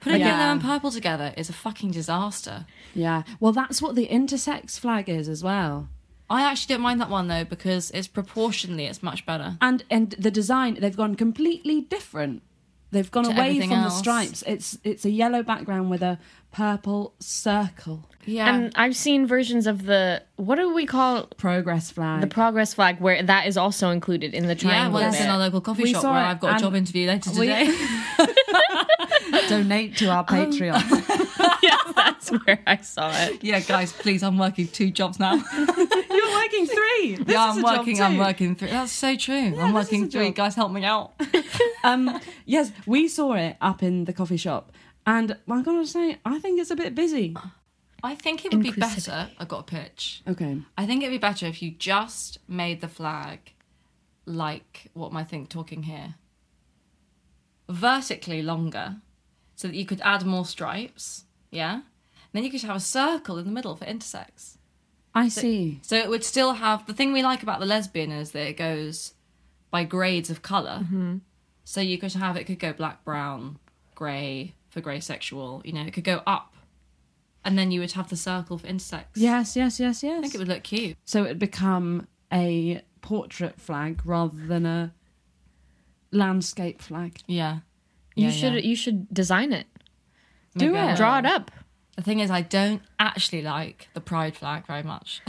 Putting 0.00 0.20
Yeah. 0.20 0.38
yellow 0.38 0.52
and 0.52 0.62
purple 0.62 0.90
together 0.90 1.34
is 1.36 1.48
a 1.48 1.52
fucking 1.52 1.90
disaster. 1.90 2.66
Yeah. 2.94 3.24
Well, 3.40 3.52
that's 3.52 3.82
what 3.82 3.94
the 3.94 4.06
intersex 4.06 4.78
flag 4.78 5.08
is 5.08 5.28
as 5.28 5.42
well. 5.42 5.88
I 6.28 6.42
actually 6.42 6.74
don't 6.74 6.82
mind 6.82 7.00
that 7.00 7.10
one 7.10 7.28
though 7.28 7.44
because 7.44 7.90
it's 7.92 8.08
proportionally 8.08 8.86
it's 8.86 9.02
much 9.02 9.24
better. 9.26 9.56
And 9.60 9.84
and 9.90 10.10
the 10.12 10.30
design 10.30 10.78
they've 10.80 10.96
gone 10.96 11.14
completely 11.14 11.80
different. 11.82 12.42
They've 12.90 13.10
gone 13.10 13.26
away 13.26 13.60
from 13.60 13.82
the 13.82 13.90
stripes. 13.90 14.42
It's 14.46 14.78
it's 14.82 15.04
a 15.04 15.10
yellow 15.10 15.42
background 15.42 15.90
with 15.90 16.02
a 16.02 16.18
purple 16.52 17.14
circle. 17.18 18.08
Yeah. 18.26 18.52
And 18.54 18.72
I've 18.76 18.96
seen 18.96 19.26
versions 19.26 19.66
of 19.66 19.84
the 19.86 20.22
what 20.36 20.56
do 20.56 20.74
we 20.74 20.84
call 20.84 21.26
Progress 21.38 21.90
flag. 21.90 22.20
the 22.20 22.26
progress 22.26 22.74
flag 22.74 23.00
where 23.00 23.22
that 23.22 23.46
is 23.46 23.56
also 23.56 23.90
included 23.90 24.34
in 24.34 24.46
the 24.48 24.54
triangle. 24.54 24.66
yeah, 24.66 24.78
triangle. 24.78 25.00
well, 25.00 25.08
it's 25.12 25.20
in 25.20 25.28
our 25.30 25.38
local 25.38 25.60
coffee 25.60 25.84
We 25.84 25.92
shop 25.92 26.02
saw 26.02 26.12
where 26.12 26.22
it 26.22 26.26
I've 26.26 26.40
got 26.40 26.56
a 26.56 26.60
job 26.60 26.74
interview 26.74 27.06
later 27.06 27.30
we- 27.30 27.46
today. 27.46 27.72
Donate 29.48 29.96
to 29.98 30.08
our 30.08 30.24
Patreon. 30.24 30.82
yeah, 31.62 31.76
that's 31.94 32.30
where 32.30 32.58
I 32.66 32.76
saw 32.78 33.10
it. 33.12 33.42
yeah, 33.44 33.60
guys, 33.60 33.92
please, 33.92 34.22
I'm 34.22 34.38
working 34.38 34.66
two 34.68 34.90
jobs 34.90 35.18
now. 35.20 35.34
You're 35.56 36.32
working 36.32 36.66
three. 36.66 37.16
This 37.16 37.34
yeah, 37.34 37.50
I'm 37.50 37.58
a 37.58 37.62
job 37.62 37.78
working. 37.78 38.02
I'm 38.02 38.18
working 38.18 38.56
three. 38.56 38.70
That's 38.70 38.92
so 38.92 39.16
true. 39.16 39.56
I'm 39.58 39.72
working 39.72 40.08
three. 40.08 40.30
Guys, 40.30 40.54
help 40.54 40.72
me 40.72 40.84
out. 40.84 41.12
Um, 41.84 42.20
yes, 42.44 42.72
we 42.86 43.06
saw 43.08 43.34
it 43.34 43.56
up 43.60 43.82
in 43.82 44.04
the 44.04 44.12
coffee 44.12 44.36
shop, 44.36 44.72
and 45.06 45.36
I'm 45.48 45.62
gonna 45.62 45.86
say 45.86 46.18
I 46.24 46.38
think 46.40 46.60
it's 46.60 46.70
a 46.70 46.76
bit 46.76 46.94
busy. 46.94 47.36
I 48.06 48.14
think 48.14 48.44
it 48.44 48.52
would 48.52 48.62
be 48.62 48.70
better. 48.70 49.30
I 49.38 49.44
got 49.44 49.60
a 49.60 49.62
pitch. 49.64 50.22
Okay. 50.26 50.58
I 50.78 50.86
think 50.86 51.02
it'd 51.02 51.12
be 51.12 51.18
better 51.18 51.46
if 51.46 51.60
you 51.60 51.72
just 51.72 52.38
made 52.48 52.80
the 52.80 52.88
flag 52.88 53.52
like 54.26 54.90
what 54.94 55.10
am 55.10 55.16
I 55.16 55.24
think 55.24 55.48
talking 55.48 55.84
here? 55.84 56.14
Vertically 57.68 58.42
longer, 58.42 58.96
so 59.54 59.68
that 59.68 59.76
you 59.76 59.86
could 59.86 60.00
add 60.02 60.24
more 60.24 60.44
stripes. 60.44 61.24
Yeah. 61.50 61.74
And 61.74 61.82
then 62.32 62.44
you 62.44 62.50
could 62.50 62.62
have 62.62 62.76
a 62.76 62.80
circle 62.80 63.38
in 63.38 63.44
the 63.44 63.52
middle 63.52 63.76
for 63.76 63.84
intersex. 63.84 64.58
I 65.14 65.28
see. 65.28 65.80
So 65.82 65.96
it 65.96 66.10
would 66.10 66.24
still 66.24 66.54
have 66.54 66.86
the 66.86 66.92
thing 66.92 67.12
we 67.12 67.22
like 67.22 67.42
about 67.42 67.60
the 67.60 67.66
lesbian 67.66 68.12
is 68.12 68.32
that 68.32 68.46
it 68.46 68.56
goes 68.56 69.14
by 69.70 69.84
grades 69.84 70.28
of 70.28 70.42
color. 70.42 70.80
Mm-hmm. 70.82 71.18
So 71.64 71.80
you 71.80 71.98
could 71.98 72.12
have 72.12 72.36
it 72.36 72.44
could 72.44 72.58
go 72.58 72.72
black, 72.72 73.04
brown, 73.04 73.58
grey 73.94 74.54
for 74.68 74.80
grey 74.80 75.00
sexual. 75.00 75.62
You 75.64 75.72
know, 75.72 75.82
it 75.82 75.92
could 75.92 76.04
go 76.04 76.22
up, 76.26 76.54
and 77.46 77.56
then 77.58 77.70
you 77.70 77.80
would 77.80 77.92
have 77.92 78.10
the 78.10 78.16
circle 78.16 78.58
for 78.58 78.66
intersex. 78.66 79.04
Yes, 79.14 79.56
yes, 79.56 79.80
yes, 79.80 80.02
yes. 80.02 80.18
I 80.18 80.20
think 80.20 80.34
it 80.34 80.38
would 80.38 80.48
look 80.48 80.64
cute. 80.64 80.96
So 81.06 81.24
it'd 81.24 81.38
become 81.38 82.06
a 82.32 82.82
portrait 83.00 83.58
flag 83.60 84.02
rather 84.04 84.36
than 84.46 84.66
a 84.66 84.92
landscape 86.10 86.82
flag. 86.82 87.20
Yeah. 87.26 87.60
You 88.14 88.26
Yeah, 88.26 88.30
should 88.32 88.52
yeah. 88.54 88.60
you 88.60 88.76
should 88.76 89.12
design 89.14 89.52
it. 89.52 89.66
Do 90.56 90.66
Maybe 90.66 90.78
I 90.78 90.84
it. 90.84 90.88
will. 90.90 90.96
Draw 90.96 91.18
it 91.20 91.26
up. 91.26 91.50
The 91.96 92.02
thing 92.02 92.20
is, 92.20 92.30
I 92.30 92.42
don't 92.42 92.82
actually 92.98 93.42
like 93.42 93.88
the 93.94 94.00
pride 94.02 94.36
flag 94.36 94.66
very 94.66 94.82
much. 94.82 95.22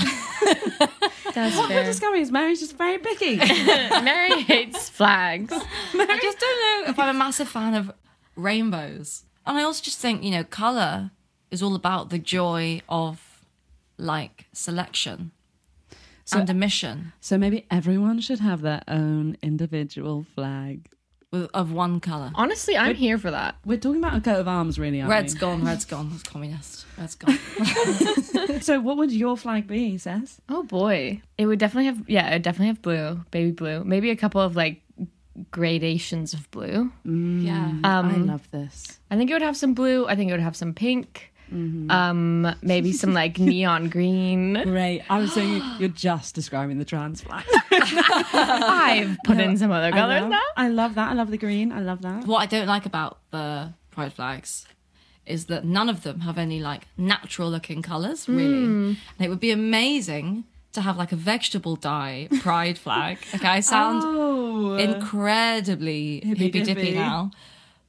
That's 1.34 1.56
What 1.56 1.70
we're 1.70 1.84
discovering 1.84 2.22
is 2.22 2.32
Mary's 2.32 2.60
just 2.60 2.78
very 2.78 2.98
picky. 2.98 3.38
Mary 3.38 4.42
hates 4.42 4.90
flags. 4.90 5.52
I 5.54 6.20
just 6.22 6.40
don't 6.40 6.86
know 6.86 6.92
if 6.92 7.00
I'm 7.00 7.16
a 7.16 7.18
massive 7.18 7.48
fan 7.48 7.74
of 7.74 7.92
rainbows. 8.36 9.24
And 9.46 9.58
I 9.58 9.64
also 9.64 9.82
just 9.84 10.00
think, 10.00 10.24
you 10.24 10.32
know, 10.32 10.44
colour 10.44 11.12
is 11.52 11.62
all 11.64 11.76
about 11.76 12.10
the 12.10 12.20
joy 12.20 12.82
of 12.90 13.44
like 13.98 14.46
selection 14.54 15.32
and 16.34 16.50
a 16.50 16.54
mission. 16.54 17.14
so 17.22 17.38
maybe 17.38 17.66
everyone 17.72 18.20
should 18.20 18.40
have 18.40 18.62
their 18.62 18.82
own 18.88 19.38
individual 19.42 20.26
flag. 20.36 20.88
with, 21.32 21.50
of 21.54 21.72
one 21.72 22.00
colour. 22.02 22.32
Honestly, 22.36 22.76
I'm 22.78 22.96
here 22.96 23.18
for 23.18 23.32
that. 23.32 23.56
We're 23.66 23.78
talking 23.78 24.04
about 24.04 24.18
a 24.18 24.22
coat 24.22 24.40
of 24.42 24.48
arms, 24.48 24.78
really, 24.78 25.00
aren't 25.00 25.10
Red's 25.12 25.34
we? 25.36 25.40
gone, 25.40 25.64
red's 25.64 25.86
gone, 25.86 26.10
that's 26.10 26.24
communist. 26.24 26.86
Red's 26.98 27.16
gone. 27.16 27.40
So 28.62 28.80
what 28.80 28.98
would 28.98 29.12
your 29.12 29.38
flag 29.38 29.68
be, 29.68 29.98
Says? 29.98 30.42
Oh 30.50 30.64
boy, 30.64 31.22
it 31.38 31.46
would 31.46 31.60
definitely 31.60 31.86
have 31.86 32.10
yeah, 32.10 32.30
it 32.30 32.34
would 32.34 32.42
definitely 32.42 32.68
have 32.68 32.82
blue, 32.82 33.24
baby 33.32 33.52
blue, 33.52 33.84
maybe 33.84 34.10
a 34.10 34.16
couple 34.16 34.42
of 34.42 34.56
like 34.56 34.82
gradations 35.52 36.34
of 36.34 36.50
blue. 36.52 36.92
yeah. 37.06 37.68
Um, 37.84 37.84
I 37.84 38.16
love 38.18 38.50
this. 38.52 39.00
I 39.12 39.16
think 39.16 39.30
it 39.30 39.34
would 39.34 39.42
have 39.44 39.56
some 39.58 39.74
blue. 39.74 40.08
I 40.08 40.16
think 40.16 40.30
it 40.30 40.34
would 40.34 40.42
have 40.42 40.56
some 40.56 40.74
pink. 40.74 41.32
Um, 41.52 42.56
maybe 42.62 42.92
some 42.94 43.14
like 43.14 43.40
neon 43.52 43.90
green. 43.90 44.54
Great. 44.64 45.04
I 45.10 45.18
was 45.20 45.34
saying 45.34 45.62
you're 45.80 45.90
just 45.90 46.36
describing 46.36 46.78
the 46.80 46.86
trans 46.86 47.22
flag. 47.22 47.46
I've 47.72 49.18
put 49.26 49.40
in 49.40 49.58
some 49.58 49.72
other 49.72 49.88
I 49.88 49.92
colors 49.92 50.22
love, 50.22 50.30
now. 50.30 50.42
I 50.56 50.68
love 50.70 50.96
that. 50.96 51.10
I 51.12 51.14
love 51.14 51.32
the 51.32 51.38
green. 51.38 51.72
I 51.72 51.80
love 51.80 52.02
that. 52.02 52.26
What 52.26 52.40
I 52.40 52.46
don't 52.46 52.68
like 52.68 52.86
about 52.86 53.20
the 53.32 53.74
pride 53.92 54.14
flags 54.14 54.66
is 55.26 55.46
that 55.48 55.66
none 55.66 55.90
of 55.90 56.04
them 56.04 56.22
have 56.22 56.38
any 56.38 56.60
like 56.62 56.88
natural 56.98 57.50
looking 57.50 57.82
colours, 57.82 58.28
really. 58.30 58.66
Hmm. 58.66 58.94
And 59.18 59.26
it 59.26 59.30
would 59.30 59.40
be 59.40 59.52
amazing 59.52 60.46
to 60.74 60.82
have 60.82 60.98
like 60.98 61.12
a 61.12 61.16
vegetable 61.16 61.76
dye 61.76 62.28
pride 62.42 62.78
flag. 62.78 63.18
Okay, 63.36 63.48
I 63.48 63.60
sound 63.62 64.04
Oh, 64.06 64.76
incredibly 64.76 66.22
hippy 66.24 66.46
Hippy-dippy. 66.46 66.94
now. 66.94 67.32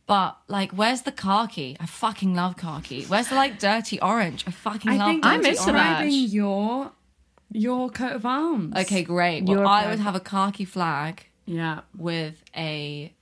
But 0.09 0.39
like, 0.49 0.73
where's 0.73 1.03
the 1.03 1.13
khaki? 1.13 1.77
I 1.79 1.85
fucking 1.87 2.35
love 2.35 2.57
khaki. 2.57 3.05
Where's 3.05 3.29
the 3.29 3.35
like 3.37 3.59
dirty 3.61 4.01
orange? 4.01 4.43
I 4.47 4.51
fucking 4.51 4.91
I 4.91 4.97
love 4.97 5.09
think 5.11 5.25
I'm 5.27 5.41
orange. 5.41 5.57
describing 5.57 6.13
your 6.13 6.93
your 7.53 7.91
coat 7.91 8.13
of 8.13 8.25
arms. 8.27 8.75
Okay, 8.75 9.03
great. 9.03 9.45
Well, 9.45 9.59
Your 9.59 9.67
I 9.67 9.87
would 9.89 9.99
have 10.01 10.15
a 10.17 10.21
khaki 10.21 10.65
flag 10.65 11.27
Yeah. 11.45 11.81
with 11.97 12.43
a 12.57 13.13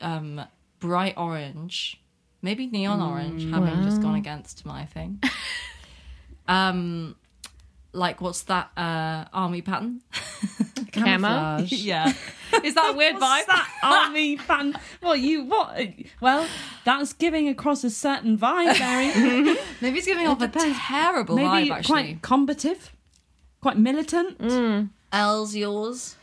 um 0.00 0.40
bright 0.78 1.14
orange, 1.16 2.00
maybe 2.42 2.66
neon 2.68 3.02
orange, 3.02 3.44
having 3.50 3.82
just 3.82 4.00
gone 4.00 4.14
against 4.14 4.64
my 4.64 4.86
thing. 4.86 5.20
um 6.48 7.16
like 7.92 8.20
what's 8.20 8.42
that 8.44 8.70
uh 8.76 9.24
army 9.32 9.62
pattern? 9.62 10.00
Camo. 10.92 11.04
Camouflage. 11.18 11.72
yeah. 11.84 12.12
Is 12.64 12.74
that 12.74 12.94
a 12.94 12.96
weird 12.96 13.16
vibe? 13.16 13.20
What's 13.20 13.46
that 13.46 13.68
army 13.82 14.36
fan? 14.36 14.76
Well, 15.02 15.16
you 15.16 15.44
what? 15.44 15.80
Well, 16.20 16.46
that's 16.84 17.12
giving 17.12 17.48
across 17.48 17.84
a 17.84 17.90
certain 17.90 18.36
vibe, 18.38 18.78
Barry. 18.78 19.56
Maybe 19.80 19.98
it's 19.98 20.06
giving 20.06 20.26
off 20.26 20.40
a 20.40 20.48
terrible 20.48 21.36
Maybe 21.36 21.68
vibe 21.68 21.70
actually. 21.70 21.92
quite 21.92 22.22
combative, 22.22 22.92
quite 23.60 23.78
militant. 23.78 24.38
Mm. 24.38 24.90
Elle's 25.12 25.54
yours. 25.56 26.16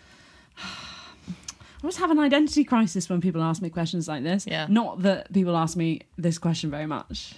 I 0.57 1.81
always 1.83 1.97
have 1.97 2.09
an 2.09 2.19
identity 2.19 2.63
crisis 2.63 3.09
when 3.09 3.21
people 3.21 3.43
ask 3.43 3.61
me 3.61 3.69
questions 3.69 4.07
like 4.07 4.23
this. 4.23 4.47
Yeah. 4.47 4.65
Not 4.67 5.03
that 5.03 5.31
people 5.31 5.55
ask 5.55 5.77
me 5.77 6.01
this 6.17 6.37
question 6.37 6.71
very 6.71 6.87
much. 6.87 7.35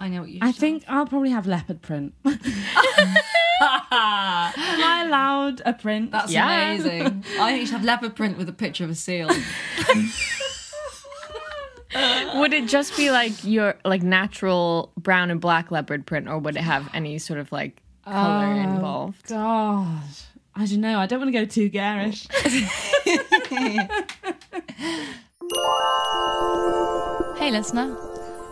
I 0.00 0.08
know 0.08 0.22
what 0.22 0.30
you 0.30 0.38
I 0.40 0.50
should 0.50 0.60
think 0.60 0.84
I'll 0.88 1.06
probably 1.06 1.30
have 1.30 1.46
leopard 1.46 1.82
print. 1.82 2.14
Am 3.90 4.82
I 4.82 5.04
allowed 5.06 5.60
a 5.66 5.72
print? 5.74 6.12
That's 6.12 6.32
Yeah. 6.32 6.72
amazing. 6.72 7.24
I 7.40 7.50
think 7.50 7.60
you 7.60 7.66
should 7.66 7.74
have 7.76 7.84
leopard 7.84 8.16
print 8.16 8.38
with 8.38 8.48
a 8.48 8.54
picture 8.54 8.84
of 8.84 8.90
a 8.90 8.94
seal. 8.94 9.28
Would 12.36 12.52
it 12.52 12.68
just 12.68 12.96
be 12.96 13.10
like 13.10 13.44
your 13.44 13.74
like 13.84 14.02
natural 14.02 14.92
brown 14.96 15.30
and 15.30 15.40
black 15.40 15.70
leopard 15.72 16.06
print, 16.06 16.28
or 16.28 16.38
would 16.38 16.56
it 16.56 16.62
have 16.62 16.88
any 16.94 17.18
sort 17.18 17.40
of 17.40 17.50
like 17.50 17.82
color 18.04 18.46
oh, 18.46 18.56
involved? 18.56 19.26
God. 19.26 20.04
I 20.54 20.66
don't 20.66 20.80
know. 20.80 21.00
I 21.00 21.06
don't 21.06 21.18
want 21.18 21.32
to 21.32 21.38
go 21.38 21.44
too 21.44 21.68
garish. 21.68 22.28
Hey, 27.36 27.50
listener. 27.50 27.96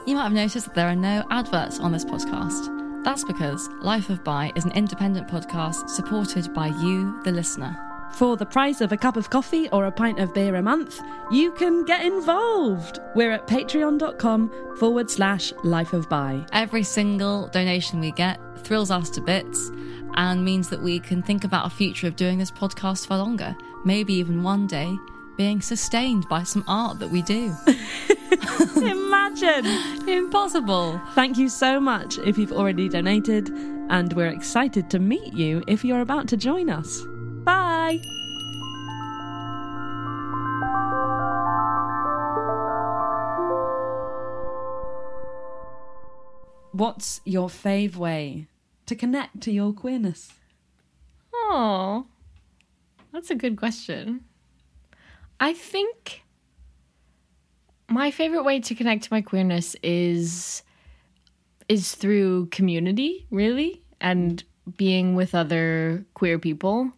You 0.06 0.16
might 0.16 0.24
have 0.24 0.32
noticed 0.32 0.66
that 0.66 0.74
there 0.74 0.88
are 0.88 0.96
no 0.96 1.24
adverts 1.30 1.78
on 1.78 1.92
this 1.92 2.04
podcast. 2.04 2.87
That's 3.08 3.24
because 3.24 3.70
Life 3.80 4.10
of 4.10 4.22
Bi 4.22 4.52
is 4.54 4.66
an 4.66 4.72
independent 4.72 5.28
podcast 5.28 5.88
supported 5.88 6.52
by 6.52 6.66
you, 6.66 7.18
the 7.22 7.32
listener. 7.32 7.74
For 8.12 8.36
the 8.36 8.44
price 8.44 8.82
of 8.82 8.92
a 8.92 8.98
cup 8.98 9.16
of 9.16 9.30
coffee 9.30 9.66
or 9.70 9.86
a 9.86 9.90
pint 9.90 10.20
of 10.20 10.34
beer 10.34 10.56
a 10.56 10.62
month, 10.62 11.00
you 11.30 11.52
can 11.52 11.86
get 11.86 12.04
involved. 12.04 13.00
We're 13.14 13.32
at 13.32 13.46
patreon.com 13.46 14.76
forward 14.76 15.10
slash 15.10 15.54
life 15.64 15.94
of 15.94 16.06
bi. 16.10 16.44
Every 16.52 16.82
single 16.82 17.46
donation 17.48 17.98
we 17.98 18.12
get 18.12 18.38
thrills 18.58 18.90
us 18.90 19.08
to 19.08 19.22
bits 19.22 19.70
and 20.16 20.44
means 20.44 20.68
that 20.68 20.82
we 20.82 21.00
can 21.00 21.22
think 21.22 21.44
about 21.44 21.64
a 21.64 21.70
future 21.70 22.08
of 22.08 22.16
doing 22.16 22.36
this 22.36 22.50
podcast 22.50 23.06
for 23.06 23.16
longer. 23.16 23.56
Maybe 23.86 24.12
even 24.12 24.42
one 24.42 24.66
day 24.66 24.94
being 25.38 25.62
sustained 25.62 26.28
by 26.28 26.42
some 26.42 26.64
art 26.68 26.98
that 26.98 27.08
we 27.08 27.22
do. 27.22 27.54
Imagine! 28.76 29.66
Impossible. 30.08 31.00
Thank 31.14 31.38
you 31.38 31.48
so 31.48 31.80
much 31.80 32.18
if 32.18 32.36
you've 32.36 32.52
already 32.52 32.88
donated, 32.88 33.48
and 33.90 34.12
we're 34.12 34.28
excited 34.28 34.90
to 34.90 34.98
meet 34.98 35.32
you 35.32 35.62
if 35.66 35.84
you're 35.84 36.00
about 36.00 36.28
to 36.28 36.36
join 36.36 36.70
us. 36.70 37.02
Bye! 37.44 37.98
What's 46.72 47.20
your 47.24 47.48
fave 47.48 47.96
way 47.96 48.46
to 48.86 48.94
connect 48.94 49.40
to 49.42 49.50
your 49.50 49.72
queerness? 49.72 50.32
Oh, 51.34 52.06
that's 53.12 53.30
a 53.30 53.34
good 53.34 53.56
question. 53.56 54.24
I 55.40 55.54
think 55.54 56.22
my 57.88 58.10
favorite 58.10 58.42
way 58.42 58.60
to 58.60 58.74
connect 58.74 59.04
to 59.04 59.12
my 59.12 59.22
queerness 59.22 59.74
is 59.82 60.62
is 61.68 61.94
through 61.94 62.46
community, 62.46 63.26
really, 63.30 63.82
and 64.00 64.42
being 64.76 65.14
with 65.14 65.34
other 65.34 66.04
queer 66.14 66.38
people, 66.38 66.90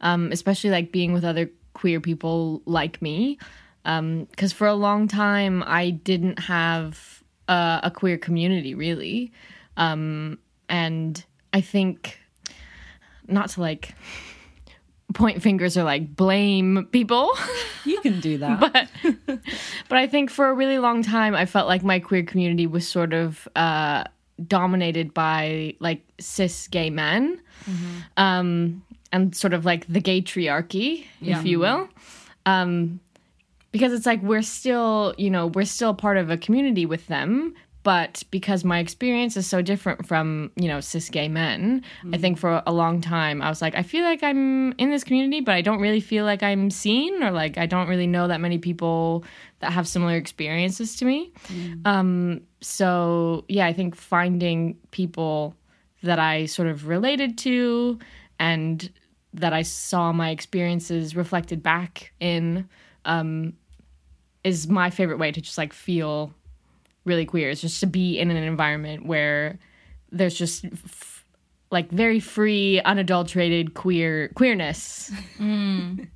um, 0.00 0.30
especially 0.30 0.70
like 0.70 0.92
being 0.92 1.12
with 1.12 1.24
other 1.24 1.50
queer 1.74 2.00
people 2.00 2.62
like 2.66 3.02
me. 3.02 3.38
Because 3.84 4.52
for 4.52 4.68
a 4.68 4.74
long 4.74 5.08
time, 5.08 5.64
I 5.66 5.90
didn't 5.90 6.38
have 6.38 7.22
uh, 7.48 7.80
a 7.82 7.90
queer 7.90 8.16
community, 8.16 8.76
really, 8.76 9.32
um, 9.76 10.38
and 10.68 11.24
I 11.52 11.60
think 11.60 12.20
not 13.26 13.50
to 13.50 13.60
like 13.60 13.94
point 15.12 15.42
fingers 15.42 15.76
or 15.76 15.84
like 15.84 16.14
blame 16.16 16.86
people 16.92 17.30
You 17.84 18.00
can 18.00 18.20
do 18.20 18.38
that. 18.38 18.60
but 18.60 18.88
but 19.88 19.98
I 19.98 20.06
think 20.06 20.30
for 20.30 20.48
a 20.48 20.54
really 20.54 20.78
long 20.78 21.02
time 21.02 21.34
I 21.34 21.46
felt 21.46 21.66
like 21.68 21.82
my 21.82 21.98
queer 21.98 22.22
community 22.22 22.66
was 22.66 22.86
sort 22.86 23.12
of 23.12 23.46
uh 23.56 24.04
dominated 24.46 25.12
by 25.14 25.74
like 25.80 26.00
cis 26.20 26.66
gay 26.68 26.90
men 26.90 27.40
um 28.16 28.82
and 29.12 29.36
sort 29.36 29.52
of 29.52 29.64
like 29.66 29.86
the 29.88 30.00
gay 30.00 30.22
triarchy, 30.22 31.04
Yeah. 31.20 31.38
if 31.38 31.44
you 31.44 31.58
will. 31.58 31.86
Um, 32.46 32.98
because 33.70 33.92
it's 33.92 34.06
like 34.06 34.22
we're 34.22 34.40
still, 34.42 35.14
you 35.18 35.28
know, 35.28 35.48
we're 35.48 35.66
still 35.66 35.92
part 35.92 36.16
of 36.16 36.30
a 36.30 36.36
community 36.38 36.86
with 36.86 37.06
them, 37.08 37.54
but 37.82 38.22
because 38.30 38.64
my 38.64 38.78
experience 38.78 39.36
is 39.36 39.46
so 39.46 39.60
different 39.60 40.06
from, 40.06 40.50
you 40.56 40.68
know, 40.68 40.80
cis 40.80 41.08
gay 41.08 41.28
men, 41.28 41.82
I 42.12 42.18
think 42.18 42.38
for 42.38 42.62
a 42.66 42.72
long 42.72 43.00
time 43.00 43.42
I 43.42 43.48
was 43.48 43.60
like, 43.60 43.74
I 43.74 43.82
feel 43.82 44.04
like 44.04 44.22
I'm 44.22 44.72
in 44.72 44.90
this 44.90 45.02
community, 45.04 45.40
but 45.40 45.54
I 45.54 45.62
don't 45.62 45.80
really 45.80 46.00
feel 46.00 46.24
like 46.24 46.42
I'm 46.42 46.70
seen 46.70 47.22
or 47.22 47.30
like 47.30 47.58
I 47.58 47.66
don't 47.66 47.88
really 47.88 48.06
know 48.06 48.28
that 48.28 48.40
many 48.40 48.58
people 48.58 49.24
that 49.60 49.72
have 49.72 49.88
similar 49.88 50.16
experiences 50.16 50.96
to 50.96 51.04
me. 51.04 51.32
Um, 51.84 52.42
so 52.60 53.44
yeah, 53.48 53.66
I 53.66 53.72
think 53.72 53.96
finding 53.96 54.76
people 54.92 55.56
that 56.02 56.18
I 56.18 56.46
sort 56.46 56.68
of 56.68 56.86
related 56.88 57.38
to 57.38 57.98
and 58.38 58.90
that 59.34 59.52
I 59.52 59.62
saw 59.62 60.12
my 60.12 60.30
experiences 60.30 61.16
reflected 61.16 61.62
back 61.62 62.12
in 62.20 62.68
um, 63.04 63.54
is 64.44 64.68
my 64.68 64.90
favorite 64.90 65.18
way 65.18 65.32
to 65.32 65.40
just 65.40 65.56
like 65.58 65.72
feel 65.72 66.34
really 67.04 67.26
queer. 67.26 67.50
Is 67.50 67.60
just 67.60 67.80
to 67.80 67.86
be 67.86 68.18
in 68.18 68.30
an 68.30 68.36
environment 68.36 69.06
where 69.06 69.58
there's 70.10 70.34
just 70.34 70.64
f- 70.64 71.24
like 71.70 71.90
very 71.90 72.20
free, 72.20 72.80
unadulterated 72.80 73.74
queer 73.74 74.28
queerness. 74.34 75.10
Mm. 75.38 76.08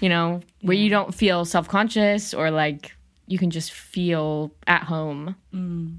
You 0.00 0.08
know, 0.08 0.40
where 0.60 0.76
you 0.76 0.90
don't 0.90 1.14
feel 1.14 1.44
self 1.44 1.68
conscious 1.68 2.34
or 2.34 2.50
like 2.50 2.92
you 3.26 3.38
can 3.38 3.50
just 3.50 3.72
feel 3.72 4.52
at 4.66 4.82
home. 4.84 5.36
Mm. 5.54 5.98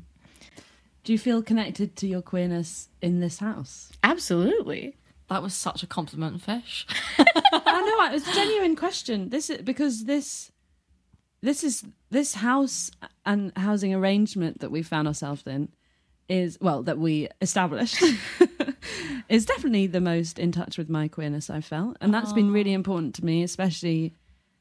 Do 1.03 1.13
you 1.13 1.19
feel 1.19 1.41
connected 1.41 1.95
to 1.97 2.07
your 2.07 2.21
queerness 2.21 2.89
in 3.01 3.21
this 3.21 3.39
house? 3.39 3.91
Absolutely. 4.03 4.97
That 5.29 5.41
was 5.41 5.53
such 5.53 5.83
a 5.83 5.87
compliment, 5.87 6.41
Fish. 6.41 6.85
I 7.17 7.81
know 7.81 8.15
it's 8.15 8.27
a 8.27 8.33
genuine 8.33 8.75
question. 8.75 9.29
This 9.29 9.49
is 9.49 9.61
because 9.61 10.05
this 10.05 10.51
this 11.41 11.63
is 11.63 11.83
this 12.09 12.35
house 12.35 12.91
and 13.25 13.55
housing 13.57 13.93
arrangement 13.93 14.59
that 14.59 14.71
we 14.71 14.81
found 14.81 15.07
ourselves 15.07 15.43
in 15.45 15.69
is 16.29 16.57
well 16.59 16.83
that 16.83 16.97
we 16.97 17.29
established 17.41 18.03
is 19.29 19.45
definitely 19.45 19.87
the 19.87 20.01
most 20.01 20.39
in 20.39 20.51
touch 20.51 20.77
with 20.77 20.89
my 20.89 21.07
queerness 21.07 21.49
I've 21.49 21.65
felt, 21.65 21.97
and 22.01 22.13
that's 22.13 22.33
been 22.33 22.51
really 22.51 22.73
important 22.73 23.15
to 23.15 23.25
me, 23.25 23.43
especially 23.43 24.13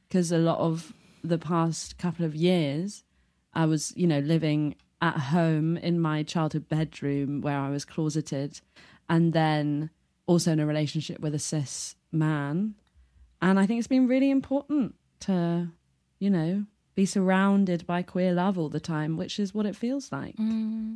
because 0.09 0.31
a 0.31 0.39
lot 0.39 0.59
of 0.59 0.93
the 1.25 1.39
past 1.39 1.99
couple 1.99 2.25
of 2.25 2.37
years 2.37 3.03
I 3.53 3.67
was 3.67 3.93
you 3.97 4.07
know 4.07 4.21
living 4.21 4.77
at 5.03 5.19
home 5.19 5.77
in 5.77 6.01
my 6.01 6.23
childhood 6.23 6.69
bedroom 6.69 7.41
where 7.41 7.59
I 7.59 7.71
was 7.71 7.85
closeted, 7.85 8.61
and 9.09 9.33
then 9.33 9.91
also 10.27 10.53
in 10.53 10.61
a 10.61 10.67
relationship 10.67 11.21
with 11.21 11.35
a 11.35 11.39
cis 11.39 11.97
man. 12.13 12.75
And 13.41 13.59
I 13.59 13.67
think 13.67 13.79
it's 13.79 13.89
been 13.89 14.09
really 14.09 14.31
important 14.31 14.95
to, 15.21 15.69
you 16.19 16.31
know, 16.31 16.65
be 16.95 17.07
surrounded 17.07 17.87
by 17.87 18.03
queer 18.03 18.33
love 18.33 18.59
all 18.59 18.69
the 18.69 18.81
time, 18.81 19.17
which 19.17 19.39
is 19.39 19.55
what 19.55 19.67
it 19.67 19.77
feels 19.77 20.11
like 20.11 20.37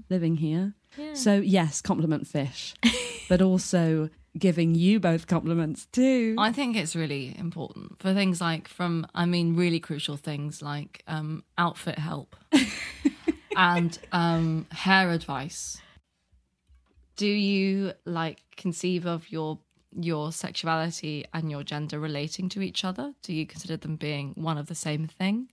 living 0.08 0.36
here. 0.36 0.74
So, 1.12 1.34
yes, 1.36 1.80
compliment 1.80 2.26
fish, 2.26 2.74
but 3.28 3.40
also 3.42 4.10
giving 4.38 4.74
you 4.74 5.00
both 5.00 5.26
compliments 5.26 5.86
too. 5.86 6.36
I 6.38 6.52
think 6.52 6.76
it's 6.76 6.94
really 6.94 7.36
important 7.38 8.00
for 8.00 8.14
things 8.14 8.40
like 8.40 8.68
from 8.68 9.06
I 9.14 9.26
mean 9.26 9.56
really 9.56 9.80
crucial 9.80 10.16
things 10.16 10.62
like 10.62 11.02
um 11.06 11.42
outfit 11.58 11.98
help 11.98 12.36
and 13.56 13.98
um 14.12 14.66
hair 14.70 15.10
advice. 15.10 15.80
Do 17.16 17.26
you 17.26 17.92
like 18.04 18.38
conceive 18.56 19.04
of 19.04 19.30
your 19.30 19.58
your 19.92 20.32
sexuality 20.32 21.24
and 21.32 21.50
your 21.50 21.62
gender 21.62 21.98
relating 21.98 22.48
to 22.50 22.62
each 22.62 22.84
other? 22.84 23.14
Do 23.22 23.32
you 23.32 23.46
consider 23.46 23.76
them 23.76 23.96
being 23.96 24.34
one 24.36 24.58
of 24.58 24.66
the 24.66 24.74
same 24.74 25.06
thing? 25.06 25.48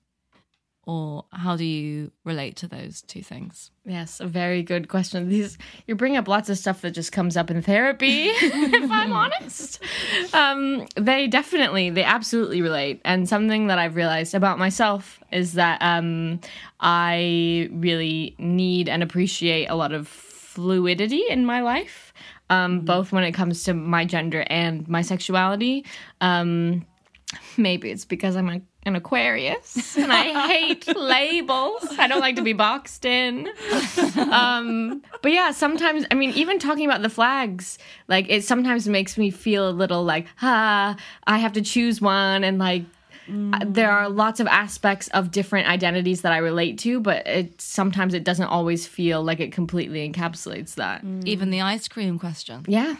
Or 0.87 1.25
how 1.33 1.57
do 1.57 1.65
you 1.65 2.13
relate 2.23 2.55
to 2.57 2.67
those 2.67 3.01
two 3.01 3.21
things? 3.21 3.71
Yes, 3.85 4.21
a 4.21 4.25
very 4.25 4.63
good 4.63 4.87
question. 4.87 5.27
These 5.27 5.57
you 5.85 5.95
bring 5.95 6.15
up 6.15 6.29
lots 6.29 6.49
of 6.49 6.57
stuff 6.57 6.79
that 6.79 6.91
just 6.91 7.11
comes 7.11 7.35
up 7.35 7.51
in 7.51 7.61
therapy, 7.61 8.27
if 8.31 8.89
I'm 8.89 9.11
honest. 9.11 9.83
Um, 10.33 10.87
they 10.95 11.27
definitely, 11.27 11.89
they 11.89 12.05
absolutely 12.05 12.61
relate. 12.61 13.01
And 13.03 13.27
something 13.27 13.67
that 13.67 13.79
I've 13.79 13.97
realized 13.97 14.33
about 14.33 14.59
myself 14.59 15.21
is 15.29 15.53
that 15.53 15.81
um, 15.81 16.39
I 16.79 17.67
really 17.73 18.33
need 18.39 18.87
and 18.87 19.03
appreciate 19.03 19.65
a 19.65 19.75
lot 19.75 19.91
of 19.91 20.07
fluidity 20.57 21.23
in 21.29 21.45
my 21.45 21.61
life, 21.61 22.06
um, 22.49 22.81
both 22.81 23.11
when 23.11 23.23
it 23.23 23.31
comes 23.33 23.63
to 23.65 23.73
my 23.73 24.05
gender 24.05 24.43
and 24.47 24.87
my 24.87 25.01
sexuality. 25.01 25.85
Um, 26.21 26.85
maybe 27.57 27.91
it's 27.91 28.05
because 28.05 28.35
I'm 28.35 28.49
a, 28.49 28.61
an 28.83 28.95
Aquarius 28.95 29.97
and 29.97 30.11
I 30.13 30.47
hate 30.53 30.95
labels. 30.95 31.85
I 31.97 32.07
don't 32.07 32.21
like 32.21 32.37
to 32.37 32.41
be 32.41 32.53
boxed 32.53 33.05
in. 33.05 33.49
Um, 34.17 35.03
but 35.21 35.31
yeah, 35.31 35.51
sometimes 35.51 36.05
I 36.11 36.15
mean, 36.15 36.31
even 36.31 36.59
talking 36.59 36.85
about 36.85 37.01
the 37.01 37.09
flags, 37.09 37.77
like 38.07 38.25
it 38.29 38.43
sometimes 38.43 38.87
makes 38.87 39.17
me 39.17 39.29
feel 39.29 39.69
a 39.69 39.71
little 39.71 40.03
like, 40.03 40.27
ah, 40.41 40.97
I 41.25 41.37
have 41.37 41.53
to 41.53 41.61
choose 41.61 42.01
one, 42.01 42.43
and 42.43 42.57
like 42.57 42.83
uh, 43.29 43.59
there 43.65 43.91
are 43.91 44.09
lots 44.09 44.39
of 44.39 44.47
aspects 44.47 45.07
of 45.09 45.31
different 45.31 45.67
identities 45.67 46.21
that 46.21 46.31
I 46.31 46.37
relate 46.37 46.77
to, 46.79 46.99
but 46.99 47.25
it 47.27 47.59
sometimes 47.61 48.13
it 48.13 48.23
doesn't 48.23 48.47
always 48.47 48.87
feel 48.87 49.23
like 49.23 49.39
it 49.39 49.51
completely 49.51 50.09
encapsulates 50.09 50.75
that. 50.75 51.03
Even 51.25 51.49
the 51.49 51.61
ice 51.61 51.87
cream 51.87 52.17
question. 52.19 52.63
Yeah. 52.67 52.95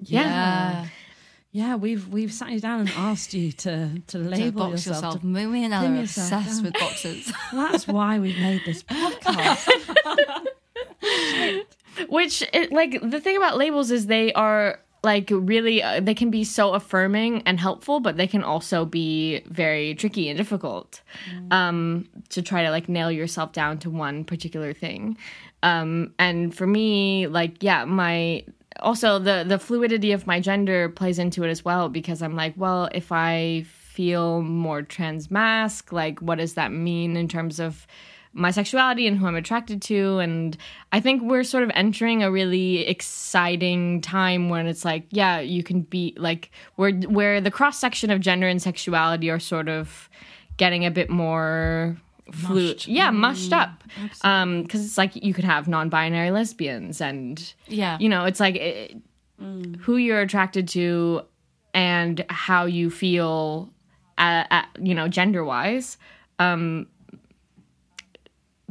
Yeah. 0.00 0.22
Yeah. 0.24 0.86
yeah, 1.52 1.74
we've 1.76 2.08
we've 2.08 2.32
sat 2.32 2.50
you 2.50 2.60
down 2.60 2.80
and 2.80 2.90
asked 2.96 3.34
you 3.34 3.52
to 3.52 3.88
to 4.08 4.18
To 4.18 4.18
label 4.18 4.60
box 4.70 4.86
yourself. 4.86 4.96
yourself. 4.96 5.20
to- 5.20 5.26
Mumi 5.26 5.64
and 5.64 5.74
Ella 5.74 5.90
are 5.92 6.00
obsessed 6.00 6.30
down. 6.56 6.62
with 6.64 6.72
boxes. 6.74 7.32
that's 7.52 7.86
why 7.86 8.18
we've 8.18 8.38
made 8.38 8.62
this 8.66 8.82
podcast. 8.82 9.68
Which, 12.08 12.42
it, 12.54 12.72
like, 12.72 12.98
the 13.02 13.20
thing 13.20 13.36
about 13.36 13.58
labels 13.58 13.90
is 13.90 14.06
they 14.06 14.32
are 14.32 14.80
like 15.04 15.28
really 15.32 15.82
uh, 15.82 16.00
they 16.00 16.14
can 16.14 16.30
be 16.30 16.44
so 16.44 16.74
affirming 16.74 17.42
and 17.42 17.58
helpful 17.58 18.00
but 18.00 18.16
they 18.16 18.26
can 18.26 18.42
also 18.42 18.84
be 18.84 19.40
very 19.46 19.94
tricky 19.94 20.28
and 20.28 20.38
difficult 20.38 21.00
um 21.50 22.08
to 22.28 22.40
try 22.42 22.62
to 22.62 22.70
like 22.70 22.88
nail 22.88 23.10
yourself 23.10 23.52
down 23.52 23.78
to 23.78 23.90
one 23.90 24.24
particular 24.24 24.72
thing. 24.72 25.16
Um 25.62 26.12
and 26.18 26.54
for 26.54 26.66
me 26.66 27.26
like 27.26 27.62
yeah 27.62 27.84
my 27.84 28.44
also 28.80 29.18
the 29.18 29.44
the 29.46 29.58
fluidity 29.58 30.12
of 30.12 30.26
my 30.26 30.40
gender 30.40 30.88
plays 30.88 31.18
into 31.18 31.44
it 31.44 31.50
as 31.50 31.64
well 31.64 31.88
because 31.88 32.22
i'm 32.22 32.34
like 32.34 32.54
well 32.56 32.88
if 32.92 33.12
i 33.12 33.64
feel 33.68 34.40
more 34.40 34.82
trans 34.82 35.30
mask 35.30 35.92
like 35.92 36.18
what 36.20 36.38
does 36.38 36.54
that 36.54 36.72
mean 36.72 37.16
in 37.16 37.28
terms 37.28 37.60
of 37.60 37.86
my 38.32 38.50
sexuality 38.50 39.06
and 39.06 39.18
who 39.18 39.26
I'm 39.26 39.36
attracted 39.36 39.82
to. 39.82 40.18
And 40.18 40.56
I 40.90 41.00
think 41.00 41.22
we're 41.22 41.44
sort 41.44 41.64
of 41.64 41.70
entering 41.74 42.22
a 42.22 42.30
really 42.30 42.86
exciting 42.86 44.00
time 44.00 44.48
when 44.48 44.66
it's 44.66 44.84
like, 44.84 45.06
yeah, 45.10 45.40
you 45.40 45.62
can 45.62 45.82
be 45.82 46.14
like 46.16 46.50
where 46.76 46.92
where 46.92 47.40
the 47.40 47.50
cross 47.50 47.78
section 47.78 48.10
of 48.10 48.20
gender 48.20 48.48
and 48.48 48.60
sexuality 48.60 49.30
are 49.30 49.40
sort 49.40 49.68
of 49.68 50.08
getting 50.56 50.84
a 50.84 50.90
bit 50.90 51.10
more 51.10 51.96
fluid. 52.30 52.86
Yeah, 52.86 53.10
mushed 53.10 53.52
up. 53.52 53.84
Um, 54.22 54.62
because 54.62 54.84
it's 54.84 54.98
like 54.98 55.16
you 55.16 55.34
could 55.34 55.44
have 55.44 55.68
non-binary 55.68 56.30
lesbians 56.30 57.00
and 57.00 57.54
yeah. 57.66 57.98
you 58.00 58.08
know, 58.08 58.24
it's 58.24 58.40
like 58.40 58.56
it, 58.56 58.96
who 59.80 59.96
you're 59.96 60.20
attracted 60.20 60.68
to 60.68 61.22
and 61.74 62.24
how 62.28 62.64
you 62.66 62.90
feel, 62.90 63.70
at, 64.18 64.46
at, 64.50 64.68
you 64.80 64.94
know, 64.94 65.08
gender 65.08 65.44
wise. 65.44 65.96
Um, 66.38 66.86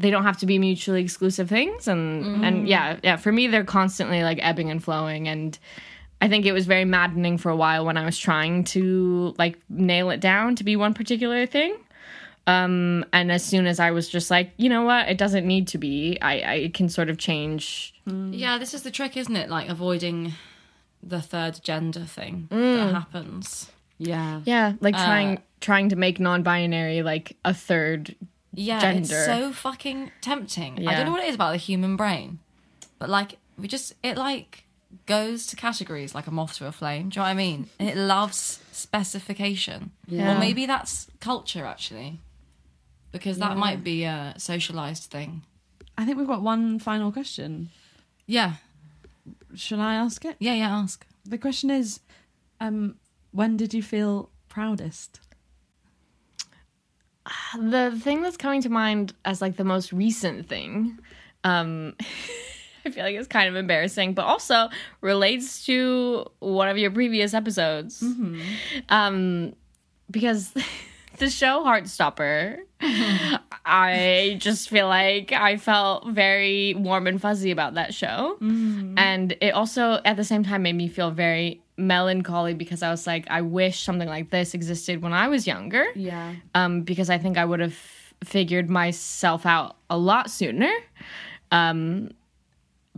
they 0.02 0.10
don't 0.12 0.24
have 0.24 0.38
to 0.40 0.46
be 0.46 0.58
mutually 0.60 1.02
exclusive 1.02 1.48
things, 1.50 1.88
and 1.88 2.44
and 2.46 2.68
yeah, 2.68 2.98
yeah. 3.04 3.18
For 3.18 3.32
me, 3.32 3.48
they're 3.48 3.64
constantly 3.64 4.24
like 4.24 4.40
ebbing 4.42 4.70
and 4.72 4.84
flowing, 4.84 5.28
and 5.28 5.58
I 6.22 6.28
think 6.28 6.46
it 6.46 6.52
was 6.54 6.66
very 6.66 6.86
maddening 6.86 7.38
for 7.38 7.50
a 7.50 7.56
while 7.56 7.86
when 7.86 7.98
I 7.98 8.06
was 8.06 8.18
trying 8.18 8.64
to 8.66 9.34
like 9.38 9.58
nail 9.70 10.10
it 10.12 10.20
down 10.20 10.56
to 10.58 10.64
be 10.64 10.76
one 10.76 10.94
particular 10.94 11.46
thing. 11.46 11.76
Um, 12.48 13.06
and 13.14 13.32
as 13.32 13.46
soon 13.46 13.68
as 13.68 13.80
I 13.80 13.92
was 13.92 14.10
just 14.10 14.32
like, 14.32 14.52
you 14.58 14.68
know 14.68 14.82
what, 14.84 15.08
it 15.08 15.18
doesn't 15.18 15.46
need 15.46 15.68
to 15.70 15.78
be. 15.78 16.18
I, 16.22 16.54
I 16.54 16.72
can 16.74 16.90
sort 16.90 17.10
of 17.10 17.18
change 17.20 17.94
Yeah, 18.08 18.58
this 18.58 18.74
is 18.74 18.82
the 18.82 18.90
trick, 18.92 19.16
isn't 19.16 19.36
it? 19.36 19.48
Like 19.50 19.70
avoiding 19.70 20.34
the 21.04 21.22
third 21.22 21.60
gender 21.64 22.02
thing 22.06 22.48
Mm. 22.52 22.76
that 22.78 22.94
happens. 22.96 23.72
yeah. 24.00 24.42
Yeah, 24.46 24.74
like 24.80 24.96
trying 24.96 25.40
trying 25.60 25.90
to 25.90 25.96
make 25.96 26.20
non-binary 26.20 27.04
like 27.04 27.38
a 27.46 27.54
third. 27.54 28.16
Yeah, 28.54 28.92
it's 28.92 29.10
so 29.10 29.54
fucking 29.54 30.12
tempting. 30.22 30.88
I 30.88 30.96
don't 30.96 31.06
know 31.06 31.12
what 31.12 31.24
it 31.24 31.30
is 31.30 31.36
about 31.36 31.52
the 31.52 31.58
human 31.58 31.96
brain, 31.96 32.40
but 33.00 33.10
like 33.10 33.38
we 33.58 33.68
just 33.68 33.94
it 34.04 34.18
like 34.18 34.66
goes 35.06 35.48
to 35.48 35.56
categories 35.56 36.14
like 36.14 36.28
a 36.28 36.32
moth 36.32 36.58
to 36.58 36.68
a 36.68 36.72
flame. 36.72 37.10
Do 37.10 37.16
you 37.16 37.20
know 37.22 37.24
what 37.28 37.30
I 37.32 37.34
mean? 37.34 37.70
And 37.80 37.88
it 37.88 37.96
loves 37.96 38.60
specification. 38.72 39.92
Yeah. 40.08 40.36
Or 40.36 40.40
maybe 40.40 40.66
that's 40.66 41.08
culture 41.22 41.66
actually, 41.66 42.20
because 43.12 43.38
that 43.38 43.56
might 43.58 43.84
be 43.84 44.04
a 44.04 44.34
socialized 44.38 45.04
thing. 45.04 45.44
I 45.98 46.06
think 46.06 46.18
we've 46.18 46.28
got 46.28 46.42
one 46.42 46.80
final 46.80 47.12
question. 47.12 47.70
Yeah, 48.28 48.56
Shall 49.56 49.82
I 49.82 49.96
ask 49.96 50.24
it? 50.26 50.36
yeah, 50.40 50.54
yeah. 50.54 50.70
Ask. 50.70 51.06
The 51.26 51.38
question 51.38 51.70
is, 51.70 52.00
um, 52.60 52.96
when 53.32 53.56
did 53.58 53.74
you 53.74 53.84
feel 53.84 54.30
proudest? 54.50 55.21
The 57.60 57.98
thing 58.02 58.22
that's 58.22 58.38
coming 58.38 58.62
to 58.62 58.70
mind 58.70 59.14
as 59.26 59.42
like 59.42 59.56
the 59.58 59.64
most 59.64 59.94
recent 59.94 60.48
thing 60.48 60.98
um 61.44 61.94
i 62.86 62.90
feel 62.90 63.04
like 63.04 63.16
it's 63.16 63.28
kind 63.28 63.48
of 63.48 63.56
embarrassing 63.56 64.14
but 64.14 64.26
also 64.26 64.70
relates 65.02 65.66
to 65.66 66.26
one 66.40 66.68
of 66.68 66.78
your 66.78 66.90
previous 66.92 67.34
episodes. 67.34 68.02
Um 68.90 69.54
because 70.10 70.54
the 71.18 71.30
show 71.30 71.64
heartstopper 71.64 72.58
i 73.66 74.36
just 74.40 74.70
feel 74.70 74.88
like 74.88 75.32
i 75.32 75.56
felt 75.58 76.08
very 76.10 76.74
warm 76.74 77.06
and 77.06 77.22
fuzzy 77.22 77.52
about 77.52 77.76
that 77.76 77.94
show. 77.94 78.38
And 78.98 79.34
it 79.42 79.52
also 79.54 80.00
at 80.04 80.18
the 80.18 80.24
same 80.24 80.44
time 80.44 80.64
made 80.64 80.76
me 80.76 80.88
feel 80.88 81.12
very 81.12 81.61
melancholy 81.78 82.54
because 82.54 82.84
i 82.84 82.90
was 82.92 83.08
like 83.08 83.26
i 83.30 83.42
wish 83.42 83.82
something 83.84 84.08
like 84.08 84.30
this 84.30 84.54
existed 84.54 85.02
when 85.02 85.14
i 85.14 85.28
was 85.28 85.48
younger 85.48 85.86
Yeah. 85.96 86.36
um, 86.56 86.82
because 86.84 87.10
I 87.10 87.18
think 87.18 87.38
I 87.38 87.46
would 87.46 87.60
have 87.60 87.78
figured 88.24 88.70
myself 88.70 89.46
out 89.46 89.76
a 89.90 89.98
lot 89.98 90.30
sooner. 90.30 90.72
Um, 91.52 92.12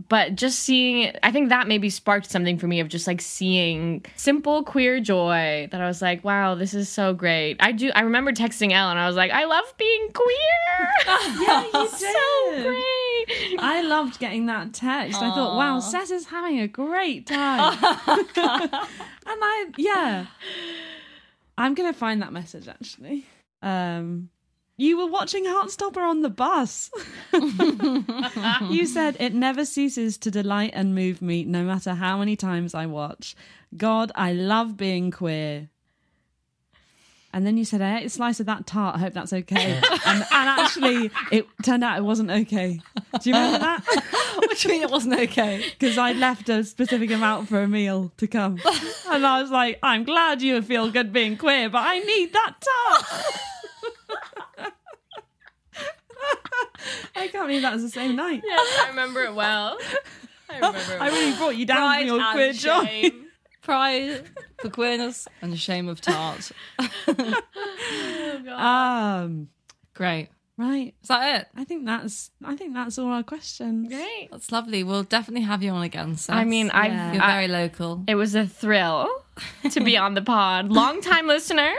but 0.08 0.34
just 0.34 0.58
seeing 0.60 1.12
I 1.22 1.30
think 1.30 1.50
that 1.50 1.68
maybe 1.68 1.88
sparked 1.88 2.30
something 2.30 2.58
for 2.58 2.66
me 2.66 2.80
of 2.80 2.88
just 2.88 3.06
like 3.06 3.20
seeing 3.20 4.04
simple 4.16 4.64
queer 4.64 5.00
joy 5.00 5.68
that 5.70 5.80
I 5.80 5.86
was 5.86 6.02
like, 6.02 6.24
wow, 6.24 6.54
this 6.56 6.74
is 6.74 6.88
so 6.88 7.14
great. 7.14 7.56
I 7.60 7.72
do, 7.72 7.90
I 7.94 8.00
remember 8.00 8.32
texting 8.32 8.72
Elle 8.72 8.90
and 8.90 8.98
I 8.98 9.06
was 9.06 9.14
like, 9.14 9.30
I 9.30 9.44
love 9.44 9.72
being 9.78 10.10
queer. 10.12 10.36
Yeah, 11.40 11.64
you 11.72 11.88
so 11.96 12.62
great. 12.62 13.58
I 13.58 13.82
loved 13.86 14.18
getting 14.18 14.46
that 14.46 14.72
text. 14.72 15.22
I 15.22 15.30
thought, 15.30 15.56
wow, 15.56 15.78
Seth 15.80 16.10
is 16.10 16.26
having 16.26 16.60
a 16.60 16.68
great 16.68 17.26
time. 17.26 17.78
and 17.82 18.30
I, 18.36 19.66
yeah. 19.76 20.26
I'm 21.56 21.74
going 21.74 21.92
to 21.92 21.98
find 21.98 22.20
that 22.22 22.32
message 22.32 22.66
actually. 22.66 23.26
Um, 23.62 24.30
you 24.76 24.98
were 24.98 25.06
watching 25.06 25.44
Heartstopper 25.44 25.98
on 25.98 26.22
the 26.22 26.30
bus. 26.30 26.90
you 28.70 28.86
said, 28.86 29.16
It 29.20 29.34
never 29.34 29.64
ceases 29.64 30.18
to 30.18 30.30
delight 30.30 30.72
and 30.74 30.94
move 30.94 31.22
me, 31.22 31.44
no 31.44 31.62
matter 31.62 31.94
how 31.94 32.18
many 32.18 32.34
times 32.36 32.74
I 32.74 32.86
watch. 32.86 33.36
God, 33.76 34.10
I 34.14 34.32
love 34.32 34.76
being 34.76 35.10
queer. 35.10 35.68
And 37.32 37.44
then 37.44 37.56
you 37.56 37.64
said, 37.64 37.82
I 37.82 37.98
ate 37.98 38.06
a 38.06 38.10
slice 38.10 38.38
of 38.38 38.46
that 38.46 38.64
tart. 38.64 38.94
I 38.94 39.00
hope 39.00 39.12
that's 39.12 39.32
okay. 39.32 39.80
and, 40.06 40.22
and 40.22 40.26
actually, 40.30 41.10
it 41.32 41.46
turned 41.64 41.82
out 41.82 41.98
it 41.98 42.04
wasn't 42.04 42.30
okay. 42.30 42.80
Do 43.20 43.30
you 43.30 43.34
remember 43.34 43.58
that? 43.58 43.84
What 44.34 44.58
do 44.58 44.68
you 44.68 44.74
mean 44.74 44.82
it 44.82 44.90
wasn't 44.90 45.14
okay? 45.14 45.64
Because 45.78 45.96
I 45.96 46.12
left 46.12 46.48
a 46.48 46.64
specific 46.64 47.10
amount 47.12 47.48
for 47.48 47.62
a 47.62 47.68
meal 47.68 48.12
to 48.16 48.26
come. 48.26 48.60
And 49.08 49.24
I 49.24 49.40
was 49.40 49.50
like, 49.50 49.78
I'm 49.82 50.04
glad 50.04 50.42
you 50.42 50.60
feel 50.60 50.90
good 50.90 51.12
being 51.12 51.36
queer, 51.36 51.70
but 51.70 51.82
I 51.84 52.00
need 52.00 52.32
that 52.32 52.54
tart. 52.60 53.34
I 57.16 57.28
can't 57.28 57.46
believe 57.46 57.62
that 57.62 57.72
was 57.72 57.82
the 57.82 57.90
same 57.90 58.16
night. 58.16 58.42
Yes, 58.44 58.80
I 58.84 58.88
remember 58.88 59.22
it 59.24 59.34
well. 59.34 59.78
I 60.50 60.56
remember 60.56 60.78
it 60.78 61.00
I 61.00 61.08
really 61.08 61.36
brought 61.36 61.56
you 61.56 61.66
down 61.66 61.78
Pride 61.78 61.98
from 62.00 62.06
your 62.06 62.20
and 62.20 62.32
queer 62.34 62.52
joy. 62.52 62.84
shame. 62.84 63.20
Pride 63.62 64.24
for 64.60 64.68
queerness 64.70 65.26
and 65.40 65.50
the 65.52 65.56
shame 65.56 65.88
of 65.88 66.00
tart. 66.00 66.52
Um, 68.48 69.48
Great. 69.94 70.28
right. 70.58 70.94
Is 71.02 71.08
that 71.08 71.40
it? 71.40 71.48
I 71.56 71.64
think 71.64 71.86
that's 71.86 72.30
I 72.44 72.56
think 72.56 72.74
that's 72.74 72.98
all 72.98 73.08
our 73.10 73.22
questions. 73.22 73.88
Great. 73.88 74.28
That's 74.30 74.52
lovely. 74.52 74.82
We'll 74.84 75.02
definitely 75.04 75.46
have 75.46 75.62
you 75.62 75.70
on 75.70 75.82
again, 75.82 76.16
Seth. 76.16 76.36
I 76.36 76.44
mean, 76.44 76.70
I've, 76.70 76.92
Yeah. 76.92 77.12
You're 77.14 77.22
I- 77.22 77.32
very 77.32 77.48
local. 77.48 78.04
it 78.06 78.14
was 78.16 78.34
a 78.34 78.46
thrill 78.46 79.08
to 79.70 79.80
be 79.80 79.96
on 79.96 80.14
the 80.14 80.22
pod. 80.22 80.70
Long 80.70 81.00
time 81.00 81.26
listener. 81.26 81.72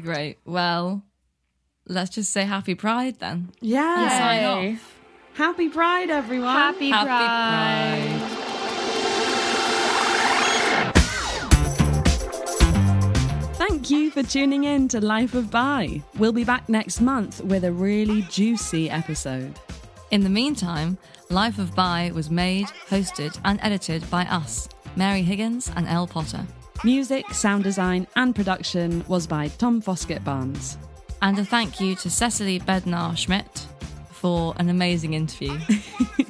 Great. 0.00 0.38
Well, 0.44 1.02
let's 1.86 2.10
just 2.10 2.32
say 2.32 2.44
happy 2.44 2.74
pride 2.74 3.18
then. 3.18 3.50
Yeah. 3.60 4.08
Sign 4.08 4.44
off. 4.74 4.92
Happy 5.36 5.68
Pride, 5.68 6.08
everyone. 6.08 6.54
Happy, 6.54 6.88
Happy 6.88 7.08
Pride. 7.08 8.20
Pride. 8.22 8.46
Thank 13.56 13.90
you 13.90 14.10
for 14.10 14.22
tuning 14.22 14.64
in 14.64 14.88
to 14.88 14.98
Life 14.98 15.34
of 15.34 15.50
Bi. 15.50 16.02
We'll 16.16 16.32
be 16.32 16.44
back 16.44 16.70
next 16.70 17.02
month 17.02 17.42
with 17.42 17.64
a 17.64 17.72
really 17.72 18.22
juicy 18.22 18.88
episode. 18.88 19.60
In 20.10 20.22
the 20.22 20.30
meantime, 20.30 20.96
Life 21.28 21.58
of 21.58 21.74
Bi 21.74 22.12
was 22.14 22.30
made, 22.30 22.68
hosted, 22.88 23.38
and 23.44 23.60
edited 23.62 24.08
by 24.10 24.24
us, 24.24 24.70
Mary 24.96 25.20
Higgins 25.20 25.70
and 25.76 25.86
Elle 25.86 26.06
Potter. 26.06 26.46
Music, 26.82 27.28
sound 27.34 27.62
design, 27.62 28.06
and 28.16 28.34
production 28.34 29.04
was 29.06 29.26
by 29.26 29.48
Tom 29.48 29.82
Foskett 29.82 30.24
Barnes. 30.24 30.78
And 31.22 31.38
a 31.38 31.44
thank 31.44 31.80
you 31.80 31.94
to 31.96 32.10
Cecily 32.10 32.60
Bednar 32.60 33.16
Schmidt 33.16 33.66
for 34.10 34.54
an 34.58 34.68
amazing 34.68 35.14
interview. 35.14 35.58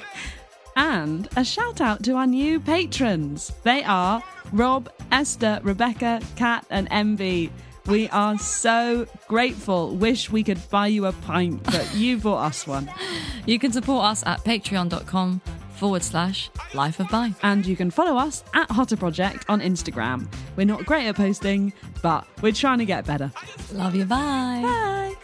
And 0.77 1.27
a 1.37 1.42
shout 1.44 1.81
out 1.81 2.05
to 2.05 2.12
our 2.16 2.27
new 2.27 2.61
patrons. 2.61 3.51
They 3.62 3.83
are 3.83 4.22
Rob, 4.53 4.90
Esther, 5.11 5.59
Rebecca, 5.62 6.20
Kat, 6.37 6.66
and 6.68 6.88
MV. 6.90 7.51
We 7.87 8.09
are 8.11 8.38
so 8.38 9.07
grateful. 9.27 9.96
Wish 9.96 10.31
we 10.31 10.42
could 10.42 10.61
buy 10.68 10.88
you 10.88 11.07
a 11.07 11.12
pint, 11.12 11.62
but 11.64 11.94
you 11.94 12.18
bought 12.18 12.44
us 12.44 12.66
one. 12.66 12.92
you 13.46 13.59
can 13.59 13.72
support 13.72 14.05
us 14.05 14.22
at 14.27 14.44
patreon.com 14.44 15.40
forward 15.77 16.03
slash 16.03 16.51
life 16.75 17.01
of 17.01 17.09
bi. 17.09 17.35
And 17.43 17.65
you 17.67 17.77
can 17.77 17.91
follow 17.91 18.17
us 18.17 18.43
at 18.55 18.71
Hotter 18.71 18.97
Project 18.97 19.45
on 19.49 19.61
Instagram. 19.61 20.27
We're 20.57 20.67
not 20.67 20.85
great 20.87 21.07
at 21.07 21.17
posting, 21.17 21.73
but 22.03 22.27
we're 22.43 22.53
trying 22.53 22.79
to 22.79 22.85
get 22.87 23.07
better. 23.07 23.31
Love 23.73 23.95
you, 23.95 24.05
bye. 24.05 24.61
Bye. 24.62 25.15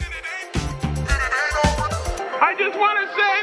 I 2.41 2.55
just 2.57 2.77
want 2.77 2.99
to 2.99 3.07
say 3.15 3.42